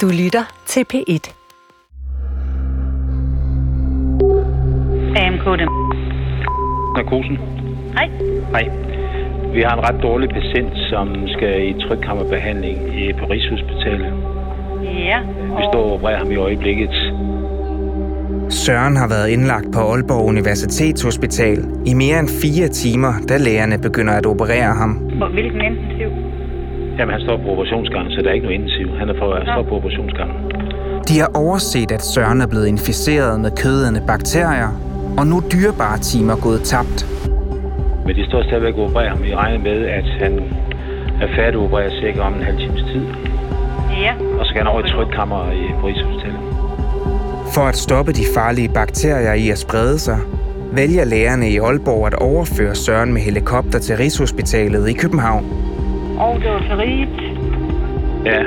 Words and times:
Du 0.00 0.06
lytter 0.06 0.44
til 0.66 0.84
P1. 0.92 1.24
AMK 5.16 5.44
dem. 5.60 5.68
Narkosen. 6.96 7.38
Hej. 7.96 8.08
Hej. 8.50 8.64
Vi 9.54 9.60
har 9.62 9.72
en 9.76 9.82
ret 9.88 10.02
dårlig 10.02 10.28
patient, 10.30 10.72
som 10.90 11.28
skal 11.28 11.68
i 11.68 11.72
trykkammerbehandling 11.88 12.78
i 13.00 13.12
på 13.12 13.24
Rigshospitalet. 13.24 14.12
Ja. 14.82 15.18
Vi 15.56 15.62
står 15.72 15.84
og 15.84 15.92
opererer 15.92 16.18
ham 16.18 16.30
i 16.30 16.36
øjeblikket. 16.36 16.94
Søren 18.50 18.96
har 18.96 19.08
været 19.08 19.28
indlagt 19.28 19.72
på 19.72 19.78
Aalborg 19.78 20.24
Universitetshospital 20.26 21.58
i 21.86 21.94
mere 21.94 22.18
end 22.18 22.28
fire 22.42 22.68
timer, 22.68 23.12
da 23.28 23.36
lægerne 23.36 23.78
begynder 23.78 24.12
at 24.12 24.26
operere 24.26 24.74
ham. 24.74 24.90
Hvilken 25.32 25.60
intensiv? 25.60 26.03
Jamen, 26.98 27.12
han 27.16 27.22
står 27.26 27.36
på 27.36 27.48
operationsgangen, 27.54 28.12
så 28.12 28.18
der 28.22 28.28
er 28.30 28.34
ikke 28.38 28.46
noget 28.46 28.58
intensiv. 28.60 28.88
Han 29.00 29.08
er 29.08 29.14
for 29.18 29.32
at 29.32 29.42
stå 29.52 29.62
på 29.68 29.74
operationsgangen. 29.76 30.36
De 31.08 31.14
har 31.18 31.30
overset, 31.34 31.92
at 31.92 32.02
Søren 32.02 32.40
er 32.40 32.46
blevet 32.46 32.66
inficeret 32.66 33.40
med 33.40 33.50
kødende 33.62 34.02
bakterier, 34.06 34.70
og 35.18 35.26
nu 35.26 35.42
dyrebare 35.52 35.98
timer 35.98 36.36
gået 36.46 36.60
tabt. 36.62 36.98
Men 38.06 38.16
de 38.16 38.26
står 38.28 38.42
stadigvæk 38.42 38.74
og 38.74 38.84
opererer 38.84 39.08
ham. 39.08 39.22
Vi 39.22 39.34
regner 39.34 39.58
med, 39.58 39.78
at 39.98 40.04
han 40.22 40.32
er 41.22 41.28
færdigopereret 41.36 41.92
cirka 42.00 42.20
om 42.20 42.34
en 42.34 42.42
halv 42.42 42.58
times 42.58 42.82
tid. 42.92 43.04
Ja. 44.04 44.12
Og 44.38 44.44
så 44.44 44.48
skal 44.48 44.58
han 44.62 44.66
over 44.66 44.84
i 44.84 44.88
trykkammer 44.90 45.52
i, 45.52 45.62
på 45.80 45.86
Rigshospitalet. 45.86 46.40
For 47.54 47.60
at 47.60 47.76
stoppe 47.76 48.12
de 48.12 48.24
farlige 48.34 48.68
bakterier 48.68 49.32
i 49.32 49.50
at 49.50 49.58
sprede 49.58 49.98
sig, 49.98 50.18
vælger 50.72 51.04
lægerne 51.04 51.50
i 51.50 51.58
Aalborg 51.58 52.06
at 52.06 52.14
overføre 52.14 52.74
Søren 52.74 53.12
med 53.12 53.20
helikopter 53.20 53.78
til 53.78 53.96
Rigshospitalet 53.96 54.88
i 54.88 54.92
København. 54.92 55.63
Og 56.18 56.40
det 56.40 56.50
var 56.50 56.62
Farid. 56.68 57.06
Ja, 58.24 58.42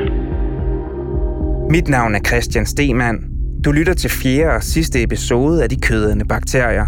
Mit 1.70 1.88
navn 1.88 2.16
er 2.16 2.20
Christian 2.20 2.66
Stemann. 2.66 3.18
Du 3.66 3.72
lytter 3.72 3.94
til 3.94 4.10
fjerde 4.10 4.56
og 4.56 4.64
sidste 4.64 5.04
episode 5.04 5.64
af 5.64 5.70
De 5.70 5.76
kødende 5.82 6.26
bakterier. 6.26 6.86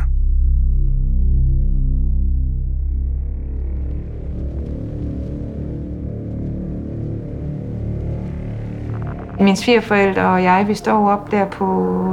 Mine 9.40 9.56
svigerforældre 9.58 10.30
og 10.30 10.44
jeg, 10.44 10.66
vi 10.68 10.74
står 10.74 11.10
op 11.10 11.32
der 11.32 11.46
på, 11.46 11.66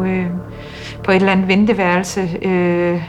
øh, 0.06 0.26
på 1.04 1.10
et 1.10 1.16
eller 1.16 1.32
andet 1.32 1.48
venteværelse 1.48 2.20
øh, 2.42 3.02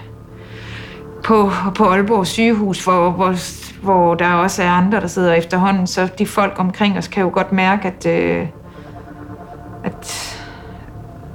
på, 1.28 1.52
på 1.76 1.84
Aalborg 1.86 2.28
sygehus, 2.28 2.84
hvor, 2.84 3.10
hvor, 3.10 3.36
hvor 3.84 4.16
der 4.16 4.34
også 4.34 4.64
er 4.64 4.70
andre, 4.70 5.02
der 5.02 5.08
sidder 5.08 5.34
efterhånden. 5.34 5.88
Så 5.88 6.10
de 6.20 6.26
folk 6.26 6.54
omkring 6.58 6.98
os 6.98 7.08
kan 7.08 7.24
jo 7.24 7.30
godt 7.34 7.52
mærke, 7.52 7.88
at, 7.88 8.06
øh, 8.06 8.48
at, 9.84 10.38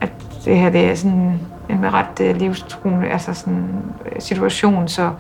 at 0.01 0.13
det 0.45 0.57
her 0.57 0.71
det 0.71 0.91
er 0.91 0.95
sådan 0.95 1.41
en 1.71 1.93
ret 1.93 2.21
øh, 2.21 2.37
livstruende 2.37 3.09
altså 3.09 3.35
sådan, 3.35 3.69
øh, 4.07 4.21
situation. 4.21 4.89
Så 4.89 5.11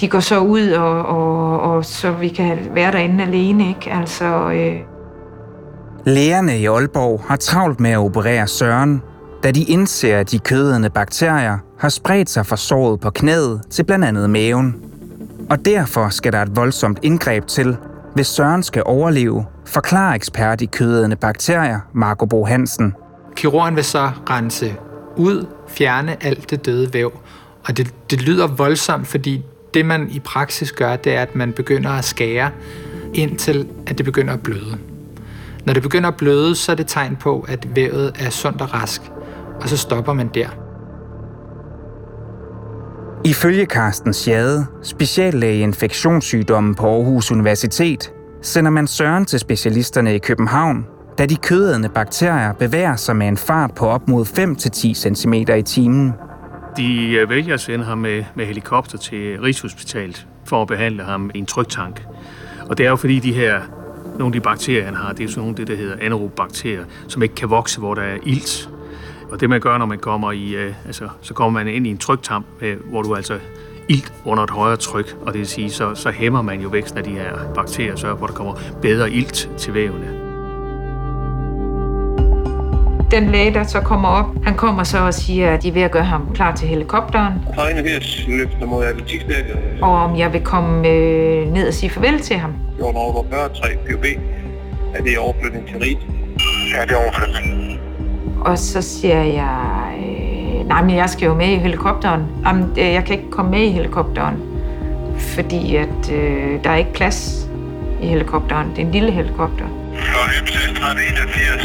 de 0.00 0.08
går 0.08 0.20
så 0.20 0.38
ud, 0.38 0.68
og, 0.68 1.06
og, 1.06 1.60
og 1.60 1.84
så 1.84 2.12
vi 2.12 2.28
kan 2.28 2.58
være 2.70 2.92
derinde 2.92 3.24
alene. 3.24 3.68
Ikke? 3.68 3.92
Altså, 3.92 4.50
øh, 4.50 4.76
Lægerne 6.06 6.58
i 6.58 6.66
Aalborg 6.66 7.20
har 7.28 7.36
travlt 7.36 7.80
med 7.80 7.90
at 7.90 7.98
operere 7.98 8.46
Søren, 8.46 9.02
da 9.44 9.50
de 9.50 9.62
indser, 9.62 10.18
at 10.18 10.30
de 10.30 10.38
kødende 10.38 10.90
bakterier 10.90 11.58
har 11.78 11.88
spredt 11.88 12.30
sig 12.30 12.46
fra 12.46 12.56
såret 12.56 13.00
på 13.00 13.10
knæet 13.10 13.62
til 13.70 13.84
blandt 13.84 14.04
andet 14.04 14.30
maven. 14.30 14.76
Og 15.50 15.64
derfor 15.64 16.08
skal 16.08 16.32
der 16.32 16.42
et 16.42 16.56
voldsomt 16.56 16.98
indgreb 17.02 17.46
til, 17.46 17.76
hvis 18.14 18.26
Søren 18.26 18.62
skal 18.62 18.82
overleve, 18.86 19.46
forklarer 19.66 20.14
ekspert 20.14 20.60
i 20.60 20.66
kødende 20.66 21.16
bakterier 21.16 21.80
Marco 21.92 22.26
Bo 22.26 22.44
Hansen. 22.44 22.94
Kirurgen 23.36 23.76
vil 23.76 23.84
så 23.84 24.10
rense 24.30 24.74
ud, 25.16 25.46
fjerne 25.68 26.24
alt 26.24 26.50
det 26.50 26.66
døde 26.66 26.94
væv. 26.94 27.12
Og 27.64 27.76
det, 27.76 27.94
det 28.10 28.22
lyder 28.22 28.46
voldsomt, 28.46 29.06
fordi 29.06 29.44
det 29.74 29.86
man 29.86 30.10
i 30.10 30.20
praksis 30.20 30.72
gør, 30.72 30.96
det 30.96 31.14
er, 31.14 31.22
at 31.22 31.34
man 31.34 31.52
begynder 31.52 31.90
at 31.90 32.04
skære 32.04 32.50
indtil, 33.14 33.68
at 33.86 33.98
det 33.98 34.04
begynder 34.04 34.32
at 34.32 34.42
bløde. 34.42 34.78
Når 35.64 35.72
det 35.72 35.82
begynder 35.82 36.08
at 36.08 36.16
bløde, 36.16 36.54
så 36.54 36.72
er 36.72 36.76
det 36.76 36.86
tegn 36.86 37.16
på, 37.16 37.44
at 37.48 37.76
vævet 37.76 38.12
er 38.18 38.30
sundt 38.30 38.60
og 38.60 38.74
rask, 38.74 39.02
og 39.64 39.70
så 39.70 39.76
stopper 39.76 40.12
man 40.12 40.30
der. 40.34 40.48
Ifølge 43.24 43.66
Carsten 43.66 44.12
Schade, 44.12 44.66
speciallæge 44.82 45.58
i 45.58 45.60
infektionssygdomme 45.60 46.74
på 46.74 46.86
Aarhus 46.86 47.32
Universitet, 47.32 48.12
sender 48.42 48.70
man 48.70 48.86
Søren 48.86 49.24
til 49.24 49.38
specialisterne 49.38 50.14
i 50.14 50.18
København, 50.18 50.86
da 51.18 51.26
de 51.26 51.36
kødende 51.36 51.88
bakterier 51.88 52.52
bevæger 52.52 52.96
sig 52.96 53.16
med 53.16 53.28
en 53.28 53.36
fart 53.36 53.74
på 53.74 53.86
op 53.86 54.08
mod 54.08 54.24
5-10 54.24 55.14
cm 55.14 55.32
i 55.34 55.62
timen. 55.62 56.12
De 56.76 57.12
øh, 57.12 57.30
vælger 57.30 57.54
at 57.54 57.60
sende 57.60 57.84
ham 57.84 57.98
med, 57.98 58.24
med 58.34 58.46
helikopter 58.46 58.98
til 58.98 59.40
Rigshospitalet 59.40 60.26
for 60.44 60.62
at 60.62 60.68
behandle 60.68 61.02
ham 61.02 61.30
i 61.34 61.38
en 61.38 61.46
tryktank. 61.46 62.06
Og 62.68 62.78
det 62.78 62.86
er 62.86 62.90
jo 62.90 62.96
fordi 62.96 63.18
de 63.18 63.32
her, 63.32 63.60
nogle 64.18 64.26
af 64.26 64.32
de 64.32 64.40
bakterier, 64.40 64.84
han 64.84 64.94
har, 64.94 65.12
det 65.12 65.24
er 65.24 65.28
sådan 65.28 65.40
nogle 65.40 65.50
af 65.50 65.56
det, 65.56 65.68
der 65.68 65.76
hedder 65.76 65.96
anaerobe 66.00 66.34
bakterier, 66.36 66.84
som 67.08 67.22
ikke 67.22 67.34
kan 67.34 67.50
vokse, 67.50 67.78
hvor 67.78 67.94
der 67.94 68.02
er 68.02 68.16
ilt. 68.22 68.70
Og 69.32 69.40
det 69.40 69.50
man 69.50 69.60
gør, 69.60 69.78
når 69.78 69.86
man 69.86 69.98
kommer 69.98 70.32
i, 70.32 70.54
øh, 70.54 70.74
altså, 70.86 71.08
så 71.20 71.34
kommer 71.34 71.64
man 71.64 71.74
ind 71.74 71.86
i 71.86 71.90
en 71.90 71.98
tryktamp, 71.98 72.46
øh, 72.60 72.76
hvor 72.90 73.02
du 73.02 73.14
altså 73.14 73.38
ilt 73.88 74.12
under 74.24 74.42
et 74.42 74.50
højere 74.50 74.76
tryk, 74.76 75.16
og 75.26 75.32
det 75.32 75.38
vil 75.38 75.48
sige, 75.48 75.70
så, 75.70 75.94
så 75.94 76.10
hæmmer 76.10 76.42
man 76.42 76.60
jo 76.60 76.68
væksten 76.68 76.98
af 76.98 77.04
de 77.04 77.10
her 77.10 77.52
bakterier, 77.54 77.96
så 77.96 78.12
hvor 78.14 78.26
der 78.26 78.34
kommer 78.34 78.54
bedre 78.82 79.10
ilt 79.10 79.50
til 79.58 79.74
vævene. 79.74 80.20
Den 83.10 83.30
læge, 83.30 83.54
der 83.54 83.64
så 83.64 83.80
kommer 83.80 84.08
op, 84.08 84.26
han 84.44 84.56
kommer 84.56 84.84
så 84.84 84.98
og 84.98 85.14
siger, 85.14 85.50
at 85.50 85.62
de 85.62 85.68
er 85.68 85.72
ved 85.72 85.82
at 85.82 85.90
gøre 85.90 86.04
ham 86.04 86.34
klar 86.34 86.54
til 86.56 86.68
helikopteren, 86.68 87.32
81 87.70 88.24
løfter 88.28 88.66
mod 88.66 88.84
atletikstadion. 88.84 89.58
og 89.82 89.92
om 89.92 90.18
jeg 90.18 90.32
vil 90.32 90.40
komme 90.40 90.88
øh, 90.88 91.52
ned 91.52 91.68
og 91.68 91.74
sige 91.74 91.90
farvel 91.90 92.20
til 92.20 92.36
ham. 92.36 92.52
Jorden 92.78 92.96
over 92.96 93.24
40, 93.30 93.48
3 93.48 93.68
POB. 93.90 94.04
Er 94.94 95.02
det 95.02 95.18
overflytning 95.18 95.68
til 95.68 95.76
Rit? 95.76 95.98
Ja, 96.74 96.82
det 96.82 96.90
er 96.90 96.96
overflytning. 96.96 97.63
Og 98.44 98.58
så 98.58 98.82
siger 98.82 99.22
jeg, 99.22 99.58
øh, 99.98 100.68
nej, 100.68 100.82
men 100.82 100.96
jeg 100.96 101.10
skal 101.10 101.26
jo 101.26 101.34
med 101.34 101.48
i 101.48 101.56
helikopteren. 101.56 102.22
Jamen, 102.46 102.70
øh, 102.78 102.92
jeg 102.92 103.04
kan 103.04 103.18
ikke 103.18 103.30
komme 103.30 103.50
med 103.50 103.60
i 103.60 103.70
helikopteren, 103.70 104.36
fordi 105.18 105.76
at, 105.76 106.12
øh, 106.12 106.64
der 106.64 106.70
er 106.70 106.76
ikke 106.76 106.92
plads 106.92 107.48
i 108.02 108.06
helikopteren. 108.06 108.70
Det 108.70 108.78
er 108.78 108.86
en 108.86 108.92
lille 108.92 109.10
helikopter. 109.10 109.64
Og 109.64 110.30
MCS 110.42 110.80
3081 110.80 111.62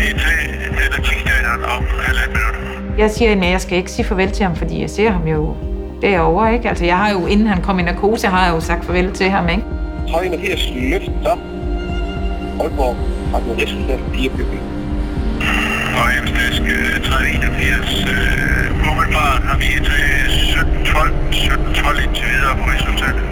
i 0.00 0.10
atletikstadion 0.86 1.64
om 1.76 1.84
halvandet 1.98 2.38
minut. 2.84 2.98
Jeg 2.98 3.10
siger, 3.10 3.32
at 3.32 3.50
jeg 3.50 3.60
skal 3.60 3.78
ikke 3.78 3.90
sige 3.90 4.06
farvel 4.06 4.30
til 4.30 4.46
ham, 4.46 4.56
fordi 4.56 4.80
jeg 4.80 4.90
ser 4.90 5.10
ham 5.10 5.26
jo 5.26 5.54
derovre, 6.02 6.54
ikke? 6.54 6.68
Altså, 6.68 6.84
jeg 6.84 6.96
har 6.98 7.10
jo, 7.10 7.26
inden 7.26 7.46
han 7.46 7.62
kom 7.62 7.78
i 7.78 7.82
narkose, 7.82 8.26
har 8.26 8.46
jeg 8.46 8.54
jo 8.54 8.60
sagt 8.60 8.84
farvel 8.84 9.12
til 9.12 9.30
ham, 9.30 9.48
ikke? 9.48 9.62
380 10.10 10.72
løfter. 10.74 11.38
Aalborg 12.60 12.96
har 13.32 13.38
den 13.40 13.56
Rigshospitalet 13.58 14.04
4 14.14 14.28
POB. 14.30 14.38
Og 14.40 14.77
MCS 16.60 17.08
3081 17.08 18.08
umiddelbart 18.90 19.42
har 19.48 19.58
vi 19.58 19.64
et 19.64 19.86
1712 19.86 21.14
1712 21.30 22.02
indtil 22.04 22.24
videre 22.24 22.54
på 22.56 22.64
resultatet. 22.74 23.24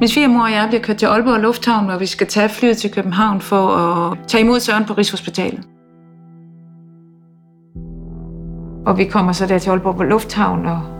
Min 0.00 0.08
svigermor 0.08 0.42
og 0.42 0.52
jeg 0.52 0.68
bliver 0.68 0.82
kørt 0.82 0.96
til 0.96 1.06
Aalborg 1.06 1.40
Lufthavn, 1.40 1.84
hvor 1.84 1.98
vi 1.98 2.06
skal 2.06 2.26
tage 2.26 2.48
flyet 2.48 2.76
til 2.76 2.92
København 2.92 3.40
for 3.40 3.68
at 3.68 4.18
tage 4.26 4.44
imod 4.44 4.60
Søren 4.60 4.84
på 4.84 4.92
Rigshospitalet. 4.92 5.64
Og 8.86 8.98
vi 8.98 9.04
kommer 9.04 9.32
så 9.32 9.46
der 9.46 9.58
til 9.58 9.70
Aalborg 9.70 10.04
Lufthavn, 10.04 10.66
og, 10.66 10.95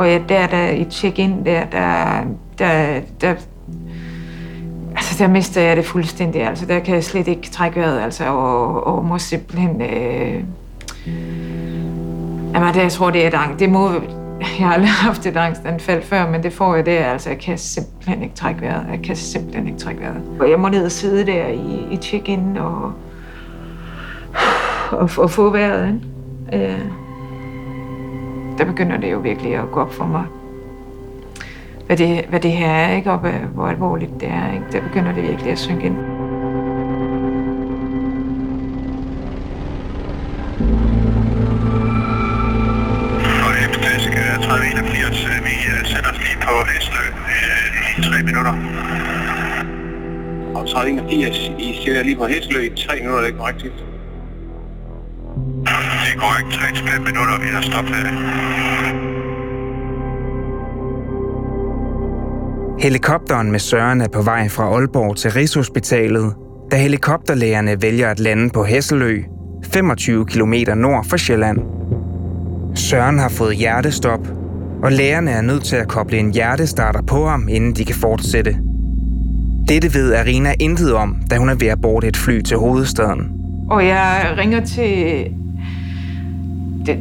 og 0.00 0.06
ja, 0.06 0.18
der, 0.28 0.46
der 0.46 0.70
i 0.70 0.86
check-in, 0.90 1.44
der, 1.44 1.64
der, 1.64 2.22
der, 2.58 3.00
der, 3.20 3.34
altså 4.96 5.14
der 5.18 5.28
mister 5.28 5.60
jeg 5.60 5.76
det 5.76 5.84
fuldstændig. 5.84 6.42
Altså, 6.42 6.66
der 6.66 6.78
kan 6.78 6.94
jeg 6.94 7.04
slet 7.04 7.28
ikke 7.28 7.50
trække 7.50 7.80
vejret, 7.80 8.00
altså, 8.00 8.24
og, 8.24 8.86
og 8.86 9.04
må 9.04 9.18
simpelthen... 9.18 9.82
Øh, 9.82 10.44
jamen, 12.54 12.74
det, 12.74 12.82
jeg 12.82 12.92
tror, 12.92 13.10
det 13.10 13.24
er 13.24 13.28
et 13.28 13.34
angst. 13.34 13.60
Det 13.60 13.70
må, 13.70 13.90
jeg 14.40 14.66
har 14.66 14.72
aldrig 14.72 14.90
haft 14.90 15.26
et 15.26 15.36
angstanfald 15.36 16.02
før, 16.02 16.30
men 16.30 16.42
det 16.42 16.52
får 16.52 16.74
jeg 16.74 16.86
der. 16.86 17.04
Altså, 17.04 17.28
jeg 17.28 17.38
kan 17.38 17.58
simpelthen 17.58 18.22
ikke 18.22 18.34
trække 18.34 18.60
vejret. 18.60 18.86
Jeg 18.90 19.00
kan 19.02 19.16
simpelthen 19.16 19.66
ikke 19.66 19.78
trække 19.78 20.00
vejret. 20.00 20.22
Og 20.40 20.50
jeg 20.50 20.60
må 20.60 20.68
ned 20.68 20.84
og 20.84 20.92
sidde 20.92 21.26
der 21.26 21.46
i, 21.46 21.86
i 21.90 21.96
check-in 21.96 22.56
og, 22.56 22.92
og, 24.90 25.10
og 25.18 25.30
få 25.30 25.50
vejret. 25.50 26.00
Ikke? 26.52 26.66
Øh, 26.72 26.80
der 28.60 28.66
begynder 28.66 28.96
det 28.96 29.12
jo 29.12 29.18
virkelig 29.18 29.54
at 29.54 29.70
gå 29.72 29.80
op 29.80 29.92
for 29.92 30.04
mig, 30.04 30.24
hvad 31.86 31.96
det, 31.96 32.24
hvad 32.28 32.40
det 32.40 32.52
her 32.52 32.70
er, 32.70 32.96
ikke? 32.96 33.10
og 33.10 33.18
hvad, 33.18 33.32
hvor 33.32 33.66
alvorligt 33.66 34.10
det 34.20 34.28
er. 34.28 34.52
Ikke? 34.52 34.64
Der 34.72 34.80
begynder 34.80 35.12
det 35.12 35.22
virkelig 35.22 35.52
at 35.52 35.58
synke 35.58 35.86
ind. 35.86 35.96
Og 43.44 43.52
MCS 43.74 44.06
sæt 45.88 46.06
os 46.06 46.18
lige 46.18 46.38
på 46.42 46.52
Heslø 46.72 47.04
øh, 47.34 47.98
i 47.98 48.02
tre 48.02 48.22
minutter. 48.22 48.54
Og 50.54 50.68
31, 50.82 51.60
I 51.60 51.74
siger 51.84 52.02
lige 52.02 52.16
på 52.16 52.26
i 52.26 52.70
tre 52.76 52.94
minutter, 53.00 53.20
det 53.20 53.38
er? 53.38 53.52
Det 53.52 53.66
er 53.66 53.89
korrekt, 56.20 56.48
3-5 56.48 56.98
minutter, 56.98 57.40
vi 57.40 57.48
har 57.54 57.62
stoppet 57.62 57.94
her. 57.94 58.10
Helikopteren 62.80 63.50
med 63.50 63.58
Søren 63.58 64.00
er 64.00 64.08
på 64.08 64.22
vej 64.22 64.48
fra 64.48 64.64
Aalborg 64.64 65.16
til 65.16 65.30
Rigshospitalet, 65.30 66.34
da 66.70 66.76
helikopterlægerne 66.76 67.82
vælger 67.82 68.08
at 68.08 68.20
lande 68.20 68.50
på 68.50 68.64
Hesselø, 68.64 69.22
25 69.72 70.26
km 70.26 70.54
nord 70.76 71.06
for 71.08 71.16
Sjælland. 71.16 71.58
Søren 72.74 73.18
har 73.18 73.28
fået 73.28 73.56
hjertestop, 73.56 74.20
og 74.82 74.92
lægerne 74.92 75.30
er 75.30 75.40
nødt 75.40 75.64
til 75.64 75.76
at 75.76 75.88
koble 75.88 76.18
en 76.18 76.32
hjertestarter 76.32 77.02
på 77.02 77.26
ham, 77.26 77.48
inden 77.48 77.72
de 77.72 77.84
kan 77.84 77.94
fortsætte. 77.94 78.56
Dette 79.68 79.94
ved 79.94 80.14
Arina 80.14 80.54
intet 80.60 80.94
om, 80.94 81.16
da 81.30 81.36
hun 81.36 81.48
er 81.48 81.54
ved 81.54 81.68
at 81.68 81.80
borte 81.80 82.08
et 82.08 82.16
fly 82.16 82.40
til 82.40 82.56
hovedstaden. 82.56 83.32
Og 83.70 83.86
jeg 83.86 84.34
ringer 84.38 84.60
til 84.64 85.24
det, 86.86 86.98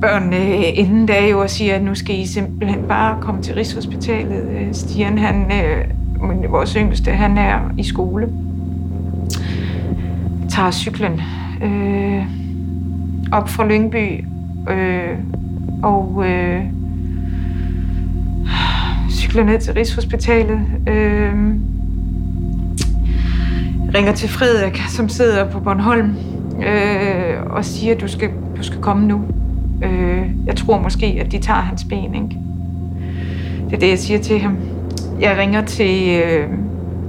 børnene 0.00 0.36
øh, 0.36 0.78
inden 0.78 1.06
da 1.06 1.28
jo 1.28 1.40
og 1.40 1.50
siger, 1.50 1.74
at 1.74 1.82
nu 1.82 1.94
skal 1.94 2.18
I 2.18 2.26
simpelthen 2.26 2.82
bare 2.88 3.20
komme 3.20 3.42
til 3.42 3.54
Rigshospitalet. 3.54 4.48
Øh, 4.50 4.74
Stian, 4.74 5.18
han, 5.18 5.52
øh, 5.52 6.52
vores 6.52 6.72
yngste, 6.72 7.10
han 7.10 7.38
er 7.38 7.58
i 7.78 7.82
skole. 7.82 8.28
Tager 10.50 10.70
cyklen 10.70 11.20
øh, 11.62 12.24
op 13.32 13.48
fra 13.48 13.66
Lyngby 13.66 14.24
øh, 14.70 15.18
og 15.82 16.24
øh, 16.26 16.64
cykler 19.10 19.44
ned 19.44 19.60
til 19.60 19.72
Rigshospitalet. 19.72 20.60
Øh, 20.88 21.32
ringer 23.94 24.12
til 24.12 24.28
Frederik, 24.28 24.82
som 24.88 25.08
sidder 25.08 25.50
på 25.50 25.60
Bornholm, 25.60 26.16
øh, 26.66 27.42
og 27.50 27.64
siger, 27.64 27.94
at 27.94 28.00
du 28.00 28.08
skal, 28.08 28.30
du 28.62 28.66
skal 28.66 28.80
komme 28.80 29.06
nu. 29.06 29.20
Øh, 29.84 30.30
jeg 30.46 30.56
tror 30.56 30.78
måske, 30.78 31.06
at 31.20 31.32
de 31.32 31.38
tager 31.38 31.60
hans 31.60 31.84
ben, 31.84 32.14
ikke? 32.14 32.38
Det 33.64 33.76
er 33.76 33.80
det, 33.80 33.88
jeg 33.88 33.98
siger 33.98 34.18
til 34.18 34.38
ham. 34.38 34.56
Jeg 35.20 35.38
ringer 35.38 35.64
til 35.64 36.22
øh, 36.24 36.48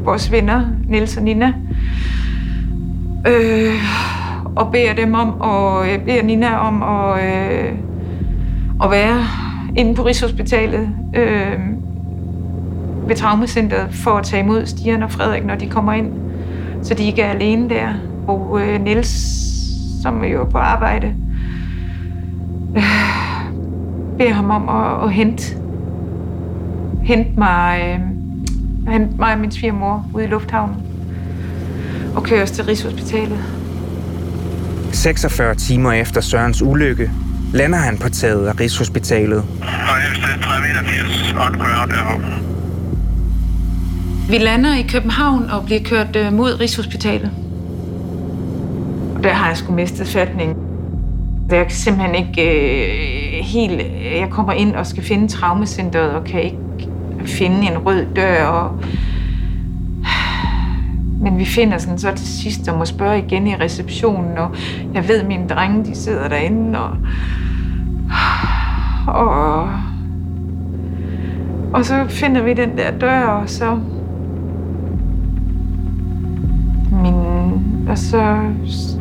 vores 0.05 0.31
venner, 0.31 0.65
Nils 0.88 1.17
og 1.17 1.23
Nina, 1.23 1.53
øh, 3.27 3.73
og 4.55 4.71
beder 4.71 4.94
dem 4.94 5.13
om, 5.13 5.41
og 5.41 5.88
jeg 5.88 6.00
øh, 6.00 6.05
beder 6.05 6.23
Nina 6.23 6.57
om 6.57 6.83
at, 6.83 7.23
øh, 7.23 7.71
at 8.83 8.91
være 8.91 9.25
inde 9.75 9.95
på 9.95 10.05
Rigshospitalet 10.05 10.89
øh, 11.15 11.59
ved 13.07 13.15
Traumacenteret 13.15 13.88
for 13.91 14.11
at 14.11 14.23
tage 14.23 14.44
imod 14.44 14.65
Stian 14.65 15.03
og 15.03 15.11
Frederik, 15.11 15.45
når 15.45 15.55
de 15.55 15.67
kommer 15.67 15.94
ind, 15.94 16.11
så 16.81 16.94
de 16.94 17.03
ikke 17.03 17.21
er 17.21 17.31
alene 17.31 17.69
der. 17.69 17.94
Og 18.27 18.59
øh, 18.61 18.83
Niels, 18.83 19.44
som 20.01 20.23
er 20.23 20.27
jo 20.27 20.44
på 20.44 20.57
arbejde, 20.57 21.15
øh, 22.78 22.84
beder 24.18 24.34
ham 24.34 24.52
om 24.52 24.70
at, 24.70 25.04
at 25.04 25.14
hente, 25.14 25.44
hente 27.04 27.40
mig, 27.40 27.80
øh, 27.81 28.00
hente 28.94 29.18
mig 29.18 29.34
og 29.34 29.40
min 29.40 29.52
svigermor 29.52 30.06
ude 30.14 30.24
i 30.24 30.28
lufthavnen 30.28 30.75
og 32.16 32.24
køre 32.24 32.44
os 32.44 32.52
til 32.52 32.64
Rigshospitalet. 32.64 33.40
46 34.92 35.56
timer 35.56 35.92
efter 35.92 36.22
Sørens 36.22 36.62
ulykke 36.62 37.12
lander 37.54 37.78
han 37.78 37.98
på 37.98 38.10
taget 38.10 38.48
af 38.48 38.60
Rigshospitalet. 38.60 39.38
Og 39.62 39.98
efter 40.12 40.28
381 40.42 41.34
on 41.34 41.60
ground 41.60 41.92
deroppe. 41.92 42.25
Vi 44.30 44.38
lander 44.38 44.75
i 44.75 44.81
København 44.81 45.50
og 45.50 45.66
bliver 45.66 45.84
kørt 45.84 46.16
øh, 46.16 46.34
mod 46.34 46.60
Rigshospitalet. 46.60 47.31
Og 49.16 49.24
der 49.24 49.34
har 49.34 49.48
jeg 49.48 49.58
sgu 49.58 49.74
mistet 49.74 50.08
fatning. 50.08 50.73
Jeg 51.50 51.68
kan 51.68 51.75
simpelthen 51.75 52.16
ikke 52.16 52.42
øh, 52.42 53.45
helt... 53.45 53.81
Jeg 54.22 54.28
kommer 54.30 54.54
ind 54.54 54.75
og 54.75 54.88
skal 54.88 55.04
finde 55.04 55.28
traumacenteret 55.28 56.12
og 56.12 56.24
kan 56.24 56.42
ikke 56.42 56.57
finde 57.25 57.72
en 57.72 57.78
rød 57.78 58.06
dør. 58.16 58.45
Og... 58.45 58.80
Men 61.22 61.40
vi 61.40 61.45
finder 61.45 61.78
sådan 61.78 62.00
så 62.00 62.12
til 62.12 62.28
sidst 62.28 62.68
og 62.68 62.78
må 62.78 62.86
spørge 62.86 63.18
igen 63.19 63.48
i 63.48 63.56
receptionen, 63.56 64.38
og 64.38 64.56
jeg 64.94 65.07
ved, 65.07 65.22
at 65.22 65.28
mine 65.28 65.48
drenge 65.48 65.86
de 65.86 65.95
sidder 65.95 66.28
derinde, 66.28 66.80
og, 66.80 66.98
og, 69.07 69.69
og 71.74 71.86
så 71.86 72.06
finder 72.07 72.42
vi 72.42 72.54
den 72.54 72.78
der 72.78 72.92
dør, 72.92 73.22
og 73.22 73.50
så 73.50 73.80
og 77.94 78.00
så 78.00 78.40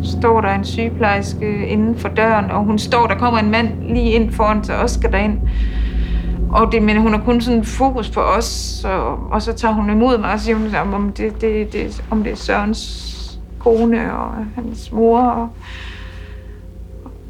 står 0.02 0.40
der 0.40 0.48
en 0.48 0.64
sygeplejerske 0.64 1.66
inden 1.66 1.98
for 1.98 2.08
døren, 2.08 2.50
og 2.50 2.64
hun 2.64 2.78
står, 2.78 3.06
der 3.06 3.14
kommer 3.18 3.40
en 3.40 3.50
mand 3.50 3.68
lige 3.82 4.10
ind 4.10 4.30
foran, 4.30 4.64
så 4.64 4.72
også 4.72 4.94
skal 4.94 5.12
derind. 5.12 5.38
Og 6.50 6.72
det, 6.72 6.82
men 6.82 6.96
hun 6.96 7.12
har 7.12 7.20
kun 7.24 7.40
sådan 7.40 7.64
fokus 7.64 8.10
på 8.10 8.20
os, 8.20 8.82
og, 8.84 9.18
og 9.30 9.42
så 9.42 9.52
tager 9.52 9.74
hun 9.74 9.90
imod 9.90 10.18
mig 10.18 10.32
og 10.32 10.40
siger 10.40 10.56
hun, 10.56 10.94
om 10.94 11.12
det, 11.12 11.40
det, 11.40 11.72
det, 11.72 12.04
om 12.10 12.22
det 12.22 12.32
er 12.32 12.36
Sørens 12.36 13.38
kone 13.58 14.14
og 14.16 14.30
hans 14.54 14.92
mor. 14.92 15.20
Og, 15.20 15.48